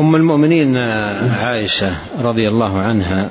أم 0.00 0.16
المؤمنين 0.16 0.76
عائشة 1.36 1.90
رضي 2.22 2.48
الله 2.48 2.78
عنها 2.78 3.30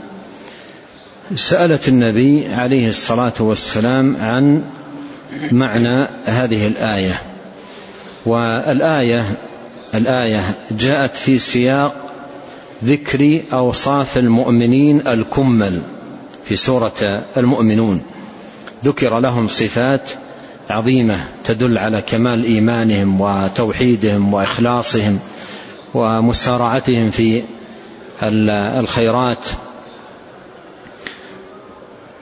سألت 1.35 1.87
النبي 1.87 2.45
عليه 2.53 2.89
الصلاة 2.89 3.33
والسلام 3.39 4.15
عن 4.19 4.61
معنى 5.51 6.07
هذه 6.25 6.67
الآية 6.67 7.21
والآية 8.25 9.25
الآية 9.95 10.43
جاءت 10.71 11.15
في 11.15 11.39
سياق 11.39 12.10
ذكر 12.85 13.41
أوصاف 13.53 14.17
المؤمنين 14.17 15.07
الكمل 15.07 15.81
في 16.45 16.55
سورة 16.55 17.25
المؤمنون 17.37 18.01
ذكر 18.85 19.19
لهم 19.19 19.47
صفات 19.47 20.09
عظيمة 20.69 21.25
تدل 21.45 21.77
على 21.77 22.01
كمال 22.01 22.43
إيمانهم 22.43 23.21
وتوحيدهم 23.21 24.33
وإخلاصهم 24.33 25.19
ومسارعتهم 25.93 27.11
في 27.11 27.43
الخيرات 28.79 29.47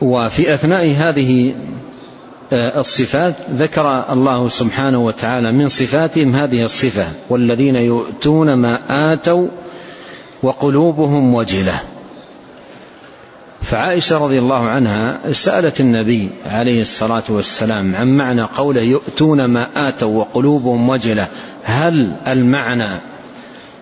وفي 0.02 0.54
أثناء 0.54 0.95
هذه 0.98 1.54
آه، 2.54 2.80
الصفات 2.82 3.36
ذكر 3.56 4.06
الله 4.13 4.50
سبحانه 4.50 4.98
وتعالى 5.06 5.52
من 5.52 5.67
صفاتهم 5.67 6.36
هذه 6.36 6.63
الصفة 6.65 7.08
والذين 7.30 7.76
يؤتون 7.76 8.54
ما 8.54 8.80
آتوا 9.13 9.48
وقلوبهم 10.43 11.34
وجله 11.34 11.80
فعائشه 13.62 14.17
رضي 14.25 14.39
الله 14.39 14.65
عنها 14.67 15.19
سالت 15.32 15.80
النبي 15.80 16.30
عليه 16.45 16.82
الصلاه 16.82 17.23
والسلام 17.30 17.95
عن 17.95 18.17
معنى 18.17 18.41
قوله 18.41 18.82
يؤتون 18.82 19.45
ما 19.45 19.89
اتوا 19.89 20.19
وقلوبهم 20.19 20.89
وجله 20.89 21.28
هل 21.63 22.15
المعنى 22.28 22.99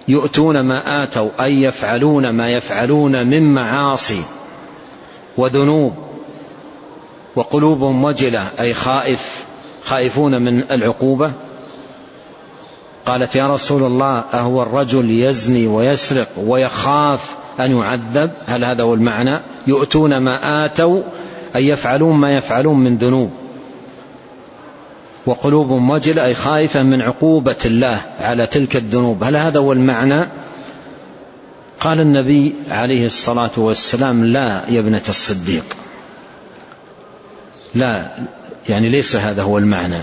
يؤتون 0.08 0.60
ما 0.60 1.04
اتوا 1.04 1.30
اي 1.42 1.62
يفعلون 1.62 2.30
ما 2.30 2.50
يفعلون 2.50 3.28
من 3.28 3.54
معاصي 3.54 4.22
وذنوب 5.38 5.94
وقلوبهم 7.36 8.04
وجله 8.04 8.46
اي 8.60 8.74
خائف 8.74 9.46
خائفون 9.86 10.42
من 10.42 10.64
العقوبه 10.72 11.32
قالت 13.08 13.36
يا 13.36 13.48
رسول 13.48 13.84
الله 13.84 14.20
أهو 14.34 14.64
الرجل 14.64 15.12
يزني 15.12 15.68
ويسرق 15.68 16.28
ويخاف 16.38 17.36
أن 17.60 17.78
يعذب 17.78 18.32
هل 18.48 18.66
هذا 18.66 18.84
هو 18.84 18.94
المعنى 18.94 19.40
يؤتون 19.68 20.18
ما 20.18 20.66
آتوا 20.66 21.04
أي 21.56 21.68
يفعلون 21.68 22.16
ما 22.16 22.38
يفعلون 22.38 22.80
من 22.80 22.98
ذنوب 22.98 23.32
وقلوب 25.26 25.70
وجلة 25.90 26.26
أي 26.26 26.34
خائفة 26.36 26.84
من 26.84 27.02
عقوبة 27.02 27.56
الله 27.66 27.98
على 28.22 28.46
تلك 28.48 28.76
الذنوب 28.76 29.24
هل 29.24 29.36
هذا 29.36 29.60
هو 29.60 29.72
المعنى 29.74 30.28
قال 31.80 32.00
النبي 32.02 32.56
عليه 32.70 33.06
الصلاة 33.06 33.52
والسلام 33.58 34.26
لا 34.26 34.62
يا 34.70 34.80
ابنة 34.80 35.02
الصديق 35.10 35.66
لا 37.76 38.10
يعني 38.70 38.90
ليس 38.90 39.16
هذا 39.16 39.44
هو 39.44 39.58
المعنى 39.58 40.02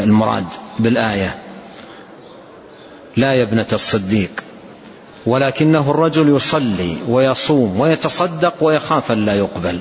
المراد 0.00 0.44
بالآية 0.78 1.36
لا 3.16 3.32
يا 3.32 3.42
ابنة 3.42 3.66
الصديق 3.72 4.30
ولكنه 5.26 5.90
الرجل 5.90 6.28
يصلي 6.36 6.96
ويصوم 7.08 7.80
ويتصدق 7.80 8.54
ويخاف 8.60 9.12
لا 9.12 9.34
يقبل 9.34 9.80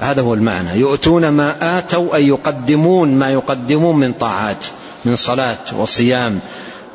هذا 0.00 0.22
هو 0.22 0.34
المعنى 0.34 0.70
يؤتون 0.78 1.28
ما 1.28 1.78
آتوا 1.78 2.14
أي 2.14 2.28
يقدمون 2.28 3.14
ما 3.14 3.30
يقدمون 3.32 3.96
من 3.96 4.12
طاعات 4.12 4.66
من 5.04 5.16
صلاة 5.16 5.58
وصيام 5.80 6.40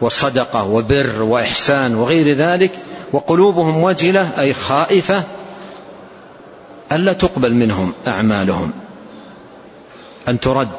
وصدقة 0.01 0.63
وبر 0.63 1.23
وإحسان 1.23 1.95
وغير 1.95 2.35
ذلك 2.37 2.71
وقلوبهم 3.11 3.83
وجلة 3.83 4.39
أي 4.41 4.53
خائفة 4.53 5.23
ألا 6.91 7.13
تقبل 7.13 7.53
منهم 7.53 7.93
أعمالهم 8.07 8.71
أن 10.27 10.39
ترد 10.39 10.71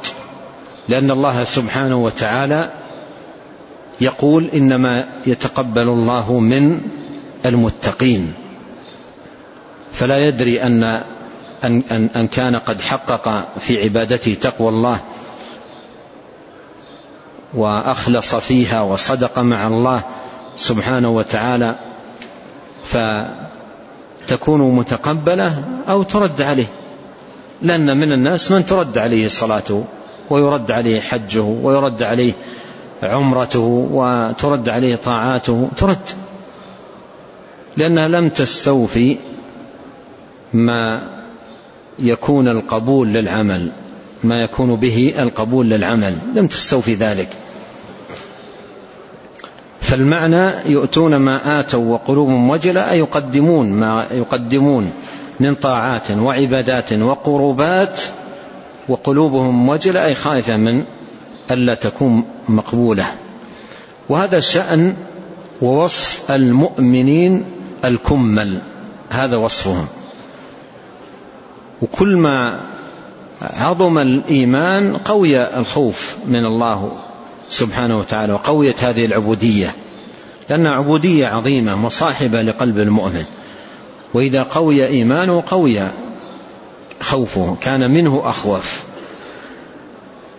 لأن 0.88 1.10
الله 1.10 1.44
سبحانه 1.44 1.96
وتعالى 1.96 2.70
يقول 4.00 4.48
إنما 4.54 5.06
يتقبل 5.26 5.88
الله 5.88 6.38
من 6.40 6.80
المتقين 7.46 8.32
فلا 9.92 10.18
يدري 10.28 10.62
أن 10.62 10.82
أن, 10.84 11.04
أن, 11.90 12.04
أن 12.16 12.26
كان 12.26 12.56
قد 12.56 12.80
حقق 12.80 13.46
في 13.60 13.82
عبادته 13.82 14.34
تقوى 14.34 14.68
الله 14.68 15.00
وأخلص 17.54 18.34
فيها 18.34 18.80
وصدق 18.82 19.38
مع 19.38 19.66
الله 19.66 20.02
سبحانه 20.56 21.08
وتعالى 21.10 21.74
فتكون 22.84 24.60
متقبلة 24.74 25.64
أو 25.88 26.02
ترد 26.02 26.42
عليه 26.42 26.66
لأن 27.62 27.96
من 27.96 28.12
الناس 28.12 28.52
من 28.52 28.66
ترد 28.66 28.98
عليه 28.98 29.28
صلاته 29.28 29.84
ويرد 30.30 30.70
عليه 30.70 31.00
حجه 31.00 31.40
ويرد 31.40 32.02
عليه 32.02 32.32
عمرته 33.02 33.88
وترد 33.92 34.68
عليه 34.68 34.96
طاعاته 34.96 35.68
ترد 35.76 35.98
لأنها 37.76 38.08
لم 38.08 38.28
تستوفي 38.28 39.16
ما 40.54 41.00
يكون 41.98 42.48
القبول 42.48 43.08
للعمل 43.08 43.70
ما 44.24 44.42
يكون 44.42 44.74
به 44.76 45.14
القبول 45.18 45.66
للعمل 45.68 46.14
لم 46.34 46.46
تستوفي 46.46 46.94
ذلك 46.94 47.28
فالمعنى 49.80 50.50
يؤتون 50.70 51.16
ما 51.16 51.60
آتوا 51.60 51.84
وقلوبهم 51.84 52.50
وجلة 52.50 52.90
أي 52.90 52.98
يقدمون 52.98 53.70
ما 53.72 54.06
يقدمون 54.10 54.92
من 55.40 55.54
طاعات 55.54 56.10
وعبادات 56.10 56.92
وقربات 56.92 58.00
وقلوبهم 58.88 59.68
وجلة 59.68 60.04
أي 60.06 60.14
خائفة 60.14 60.56
من 60.56 60.84
ألا 61.50 61.74
تكون 61.74 62.24
مقبولة 62.48 63.04
وهذا 64.08 64.40
شأن 64.40 64.94
ووصف 65.62 66.32
المؤمنين 66.32 67.44
الكمل 67.84 68.60
هذا 69.10 69.36
وصفهم 69.36 69.86
وكل 71.82 72.16
ما 72.16 72.60
عظم 73.42 73.98
الإيمان 73.98 74.96
قوي 74.96 75.58
الخوف 75.58 76.16
من 76.26 76.44
الله 76.46 76.92
سبحانه 77.48 77.98
وتعالى 77.98 78.32
وقوية 78.32 78.74
هذه 78.80 79.04
العبودية 79.04 79.74
لأنها 80.50 80.72
عبودية 80.72 81.26
عظيمة 81.26 81.76
مصاحبة 81.76 82.42
لقلب 82.42 82.78
المؤمن 82.78 83.24
وإذا 84.14 84.42
قوي 84.42 84.86
إيمانه 84.86 85.42
قوي 85.46 85.88
خوفه 87.00 87.56
كان 87.60 87.90
منه 87.90 88.22
أخوف 88.24 88.82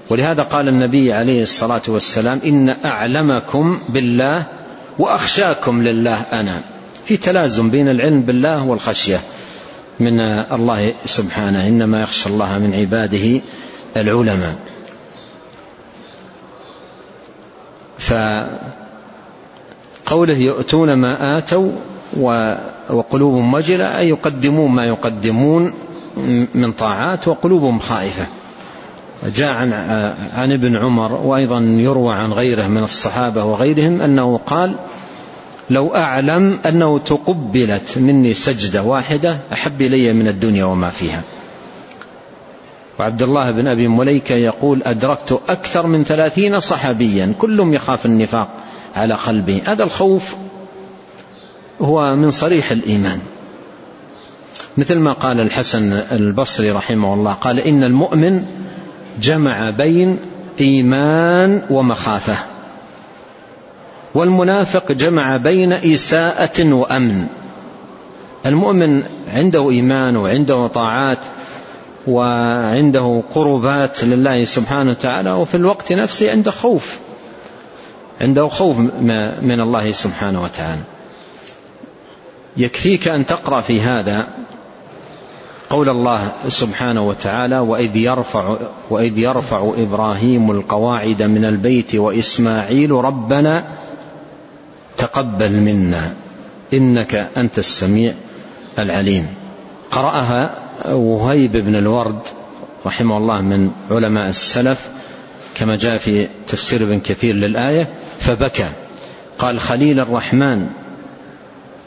ولهذا 0.09 0.43
قال 0.43 0.67
النبي 0.67 1.13
عليه 1.13 1.41
الصلاة 1.41 1.81
والسلام 1.87 2.39
إن 2.45 2.69
أعلمكم 2.85 3.79
بالله 3.89 4.43
وأخشاكم 4.99 5.83
لله 5.83 6.21
أنا 6.31 6.61
في 7.05 7.17
تلازم 7.17 7.69
بين 7.69 7.87
العلم 7.89 8.21
بالله 8.21 8.63
والخشية 8.63 9.19
من 9.99 10.19
الله 10.19 10.93
سبحانه 11.05 11.67
إنما 11.67 12.01
يخشى 12.01 12.29
الله 12.29 12.59
من 12.59 12.75
عباده 12.75 13.41
العلماء 13.97 14.55
فقوله 20.05 20.37
يؤتون 20.37 20.93
ما 20.93 21.37
آتوا 21.37 21.71
وقلوبهم 22.89 23.53
وجلة 23.53 23.97
أي 23.97 24.09
يقدمون 24.09 24.71
ما 24.71 24.85
يقدمون 24.85 25.73
من 26.55 26.71
طاعات 26.71 27.27
وقلوبهم 27.27 27.79
خائفة 27.79 28.27
جاء 29.23 29.53
عن, 29.53 29.73
عن 30.35 30.51
ابن 30.51 30.77
عمر 30.77 31.13
وأيضا 31.13 31.59
يروى 31.59 32.13
عن 32.15 32.33
غيره 32.33 32.67
من 32.67 32.83
الصحابة 32.83 33.43
وغيرهم 33.43 34.01
أنه 34.01 34.37
قال 34.45 34.75
لو 35.69 35.95
أعلم 35.95 36.59
أنه 36.65 36.99
تقبلت 36.99 37.97
مني 37.97 38.33
سجدة 38.33 38.83
واحدة 38.83 39.37
أحب 39.53 39.81
إلي 39.81 40.13
من 40.13 40.27
الدنيا 40.27 40.65
وما 40.65 40.89
فيها 40.89 41.21
وعبد 42.99 43.21
الله 43.21 43.51
بن 43.51 43.67
أبي 43.67 43.87
مليكة 43.87 44.35
يقول 44.35 44.83
أدركت 44.83 45.39
أكثر 45.49 45.87
من 45.87 46.03
ثلاثين 46.03 46.59
صحابيا 46.59 47.33
كلهم 47.39 47.73
يخاف 47.73 48.05
النفاق 48.05 48.49
على 48.95 49.13
قلبه 49.13 49.61
هذا 49.65 49.83
الخوف 49.83 50.35
هو 51.81 52.15
من 52.15 52.31
صريح 52.31 52.71
الإيمان 52.71 53.19
مثل 54.77 54.95
ما 54.97 55.13
قال 55.13 55.41
الحسن 55.41 55.93
البصري 56.11 56.71
رحمه 56.71 57.13
الله 57.13 57.33
قال 57.33 57.59
إن 57.59 57.83
المؤمن 57.83 58.45
جمع 59.19 59.69
بين 59.69 60.17
إيمان 60.61 61.61
ومخافة 61.69 62.37
والمنافق 64.13 64.91
جمع 64.91 65.37
بين 65.37 65.73
إساءة 65.73 66.73
وأمن 66.73 67.27
المؤمن 68.45 69.03
عنده 69.33 69.69
إيمان 69.69 70.17
وعنده 70.17 70.67
طاعات 70.67 71.19
وعنده 72.07 73.23
قربات 73.33 74.03
لله 74.03 74.43
سبحانه 74.45 74.91
وتعالى 74.91 75.31
وفي 75.33 75.55
الوقت 75.55 75.93
نفسه 75.93 76.31
عنده 76.31 76.51
خوف 76.51 76.99
عنده 78.21 78.47
خوف 78.47 78.77
من 79.41 79.59
الله 79.61 79.91
سبحانه 79.91 80.43
وتعالى 80.43 80.81
يكفيك 82.57 83.07
أن 83.07 83.25
تقرأ 83.25 83.61
في 83.61 83.81
هذا 83.81 84.27
قول 85.69 85.89
الله 85.89 86.31
سبحانه 86.47 87.01
وتعالى 87.07 87.59
وإذ 87.59 87.95
يرفع, 87.97 88.57
وإذ 88.89 89.17
يرفع 89.17 89.73
إبراهيم 89.77 90.51
القواعد 90.51 91.23
من 91.23 91.45
البيت 91.45 91.95
وإسماعيل 91.95 92.91
ربنا 92.91 93.65
تقبل 94.97 95.51
منا 95.53 96.13
إنك 96.73 97.15
أنت 97.37 97.57
السميع 97.57 98.13
العليم 98.79 99.27
قرأها 99.91 100.51
وهيب 100.89 101.51
بن 101.51 101.75
الورد 101.75 102.19
رحمه 102.85 103.17
الله 103.17 103.41
من 103.41 103.71
علماء 103.91 104.29
السلف 104.29 104.89
كما 105.55 105.75
جاء 105.75 105.97
في 105.97 106.27
تفسير 106.47 106.83
ابن 106.83 106.99
كثير 106.99 107.35
للآية 107.35 107.87
فبكى 108.19 108.67
قال 109.39 109.59
خليل 109.59 109.99
الرحمن 109.99 110.67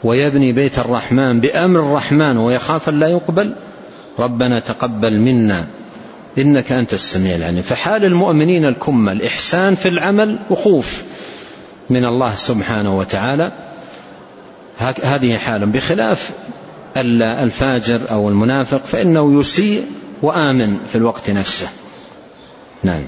ويبني 0.03 0.51
بيت 0.51 0.79
الرحمن 0.79 1.39
بأمر 1.39 1.79
الرحمن 1.79 2.37
ويخاف 2.37 2.89
أن 2.89 2.99
لا 2.99 3.07
يقبل 3.07 3.55
ربنا 4.19 4.59
تقبل 4.59 5.19
منا 5.19 5.65
إنك 6.37 6.71
أنت 6.71 6.93
السميع 6.93 7.35
العليم 7.35 7.61
فحال 7.61 8.05
المؤمنين 8.05 8.65
الكمل 8.65 9.21
إحسان 9.23 9.75
في 9.75 9.87
العمل 9.89 10.39
وخوف 10.49 11.03
من 11.89 12.05
الله 12.05 12.35
سبحانه 12.35 12.97
وتعالى 12.97 13.51
هذه 15.03 15.37
حال 15.37 15.65
بخلاف 15.65 16.31
الفاجر 16.97 18.01
أو 18.11 18.29
المنافق 18.29 18.85
فإنه 18.85 19.39
يسيء 19.39 19.85
وآمن 20.21 20.77
في 20.89 20.95
الوقت 20.95 21.29
نفسه 21.29 21.67
نعم 22.83 23.03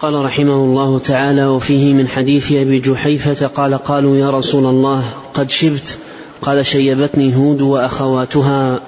قال 0.00 0.24
رحمه 0.24 0.54
الله 0.54 0.98
تعالى 0.98 1.46
وفيه 1.46 1.92
من 1.94 2.08
حديث 2.08 2.52
أبي 2.52 2.78
جحيفة 2.78 3.46
قال 3.46 3.74
قالوا 3.74 4.16
يا 4.16 4.30
رسول 4.30 4.66
الله 4.66 5.14
قد 5.34 5.50
شبت 5.50 5.98
قال 6.42 6.66
شيبتني 6.66 7.36
هود 7.36 7.60
وأخواتها 7.60 8.80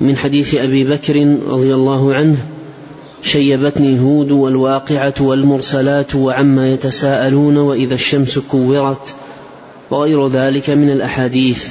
ومن 0.00 0.16
حديث 0.16 0.54
أبي 0.54 0.84
بكر 0.84 1.16
رضي 1.46 1.74
الله 1.74 2.14
عنه 2.14 2.36
شيبتني 3.22 4.00
هود 4.00 4.30
والواقعة 4.30 5.14
والمرسلات 5.20 6.14
وعما 6.14 6.70
يتساءلون 6.72 7.56
وإذا 7.56 7.94
الشمس 7.94 8.38
كورت 8.38 9.14
وغير 9.90 10.28
ذلك 10.28 10.70
من 10.70 10.90
الأحاديث 10.90 11.68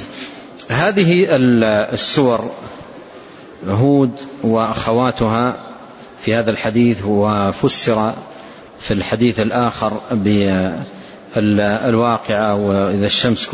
هذه 0.68 1.26
السور 1.30 2.50
هود 3.68 4.10
وأخواتها 4.44 5.56
في 6.20 6.34
هذا 6.34 6.50
الحديث 6.50 7.02
وفسر 7.06 8.12
في 8.80 8.94
الحديث 8.94 9.40
الآخر 9.40 9.92
الواقعة 11.38 12.54
وإذا 12.54 13.06
الشمس 13.06 13.46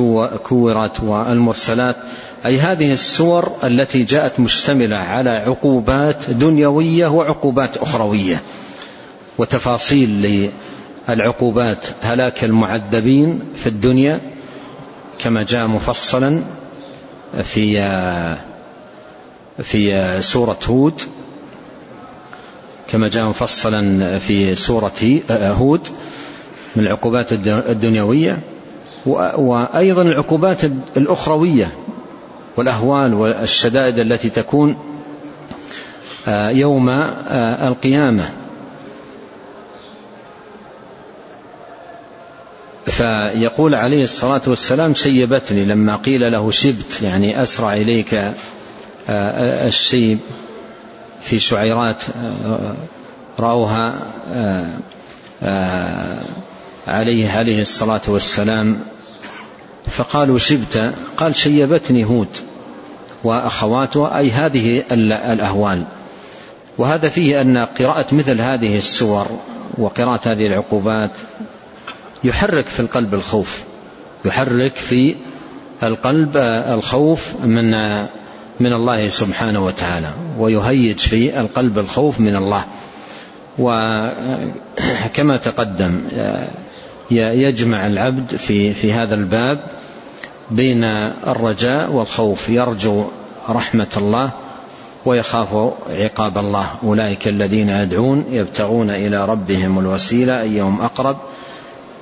كورت 0.43 1.01
والمرسلات 1.03 1.97
أي 2.47 2.59
هذه 2.59 2.93
السور 2.93 3.53
التي 3.65 4.03
جاءت 4.03 4.41
مشتملة 4.41 4.97
على 4.97 5.31
عقوبات 5.31 6.31
دنيوية 6.31 7.07
وعقوبات 7.07 7.77
أخروية 7.77 8.41
وتفاصيل 9.39 10.45
للعقوبات 11.09 11.87
هلاك 12.03 12.45
المعذبين 12.45 13.43
في 13.57 13.67
الدنيا 13.67 14.21
كما 15.19 15.43
جاء 15.43 15.67
مفصلا 15.67 16.43
في 17.43 18.37
في 19.63 20.23
سورة 20.23 20.59
هود 20.69 21.01
كما 22.91 23.09
جاء 23.09 23.25
مفصلا 23.25 24.19
في 24.19 24.55
سورة 24.55 25.21
هود 25.31 25.89
من 26.77 26.83
العقوبات 26.85 27.33
الدنيوية 27.47 28.39
وأيضا 29.37 30.03
العقوبات 30.03 30.61
الأخروية 30.97 31.73
والأهوال 32.57 33.15
والشدائد 33.15 33.99
التي 33.99 34.31
تكون 34.31 34.77
آه، 36.29 36.49
يوم 36.51 36.89
آه، 36.89 37.69
القيامة 37.69 38.31
فيقول 42.87 43.75
عليه 43.75 44.05
الصلاة 44.05 44.41
والسلام 44.47 44.95
شيبتني 44.95 45.65
لما 45.65 45.97
قيل 45.97 46.33
له 46.33 46.51
شبت 46.51 47.03
يعني 47.03 47.43
أسرع 47.43 47.75
إليك 47.75 48.15
آه، 49.09 49.67
الشيب 49.69 50.19
في 51.23 51.39
شعيرات 51.39 52.03
رأوها 53.41 54.01
عليه 56.89 57.31
عليه 57.31 57.61
الصلاة 57.61 58.01
والسلام 58.09 58.79
فقالوا 59.87 60.39
شبت 60.39 60.93
قال 61.17 61.37
شيبتني 61.37 62.05
هود 62.05 62.29
وأخواتها 63.25 64.19
أي 64.19 64.31
هذه 64.31 64.79
الأهوال 65.33 65.85
وهذا 66.79 67.09
فيه 67.09 67.41
أن 67.41 67.59
قراءة 67.59 68.15
مثل 68.15 68.41
هذه 68.41 68.79
السور 68.79 69.27
وقراءة 69.79 70.21
هذه 70.29 70.47
العقوبات 70.47 71.11
يحرك 72.25 72.67
في 72.67 72.81
القلب 72.81 73.15
الخوف 73.15 73.63
يحرك 74.25 74.77
في 74.77 75.17
القلب 75.83 76.37
الخوف 76.37 77.35
من 77.45 77.71
من 78.61 78.73
الله 78.73 79.09
سبحانه 79.09 79.67
وتعالى 79.67 80.11
ويهيج 80.39 80.99
في 80.99 81.41
القلب 81.41 81.79
الخوف 81.79 82.21
من 82.21 82.37
الله 82.37 82.65
وكما 84.99 85.37
تقدم 85.37 86.01
يجمع 87.19 87.87
العبد 87.87 88.37
في 88.37 88.75
في 88.75 88.93
هذا 88.93 89.15
الباب 89.15 89.61
بين 90.51 90.85
الرجاء 90.85 91.91
والخوف 91.91 92.49
يرجو 92.49 93.05
رحمة 93.49 93.89
الله 93.97 94.31
ويخاف 95.07 95.49
عقاب 95.91 96.39
الله 96.39 96.67
أولئك 96.85 97.29
الذين 97.29 97.69
يدعون 97.69 98.25
يبتغون 98.31 98.91
إلى 98.91 99.25
ربهم 99.25 99.79
الوسيلة 99.79 100.41
أيهم 100.43 100.81
أقرب 100.83 101.17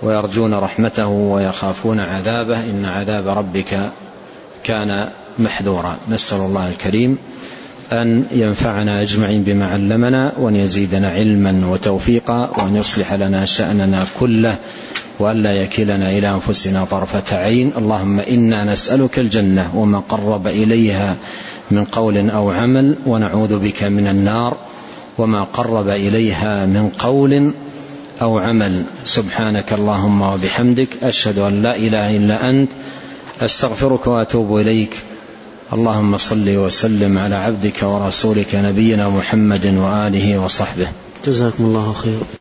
ويرجون 0.02 0.54
رحمته 0.54 1.06
ويخافون 1.08 2.00
عذابه 2.00 2.60
إن 2.60 2.84
عذاب 2.84 3.28
ربك 3.38 3.78
كان 4.64 5.08
محذورا 5.38 5.96
نسأل 6.10 6.38
الله 6.38 6.70
الكريم 6.70 7.18
أن 7.92 8.26
ينفعنا 8.32 9.02
أجمعين 9.02 9.42
بما 9.42 9.66
علمنا 9.68 10.32
وأن 10.38 10.56
يزيدنا 10.56 11.08
علما 11.10 11.66
وتوفيقا 11.70 12.50
وأن 12.58 12.76
يصلح 12.76 13.12
لنا 13.12 13.44
شأننا 13.44 14.04
كله 14.20 14.56
والا 15.20 15.52
يكلنا 15.52 16.10
الى 16.18 16.30
انفسنا 16.30 16.84
طرفه 16.84 17.36
عين 17.36 17.72
اللهم 17.78 18.20
انا 18.20 18.64
نسالك 18.72 19.18
الجنه 19.18 19.70
وما 19.74 20.02
قرب 20.08 20.46
اليها 20.46 21.16
من 21.70 21.84
قول 21.84 22.30
او 22.30 22.50
عمل 22.50 22.96
ونعوذ 23.06 23.58
بك 23.58 23.82
من 23.84 24.06
النار 24.06 24.56
وما 25.18 25.44
قرب 25.44 25.88
اليها 25.88 26.66
من 26.66 26.88
قول 26.88 27.52
او 28.22 28.38
عمل 28.38 28.84
سبحانك 29.04 29.72
اللهم 29.72 30.22
وبحمدك 30.22 30.88
اشهد 31.02 31.38
ان 31.38 31.62
لا 31.62 31.76
اله 31.76 32.16
الا 32.16 32.50
انت 32.50 32.70
استغفرك 33.40 34.06
واتوب 34.06 34.56
اليك 34.58 34.96
اللهم 35.72 36.16
صل 36.16 36.56
وسلم 36.56 37.18
على 37.18 37.34
عبدك 37.34 37.82
ورسولك 37.82 38.54
نبينا 38.54 39.08
محمد 39.08 39.66
واله 39.76 40.38
وصحبه 40.38 40.88
جزاكم 41.26 41.64
الله 41.64 41.92
خير 41.92 42.39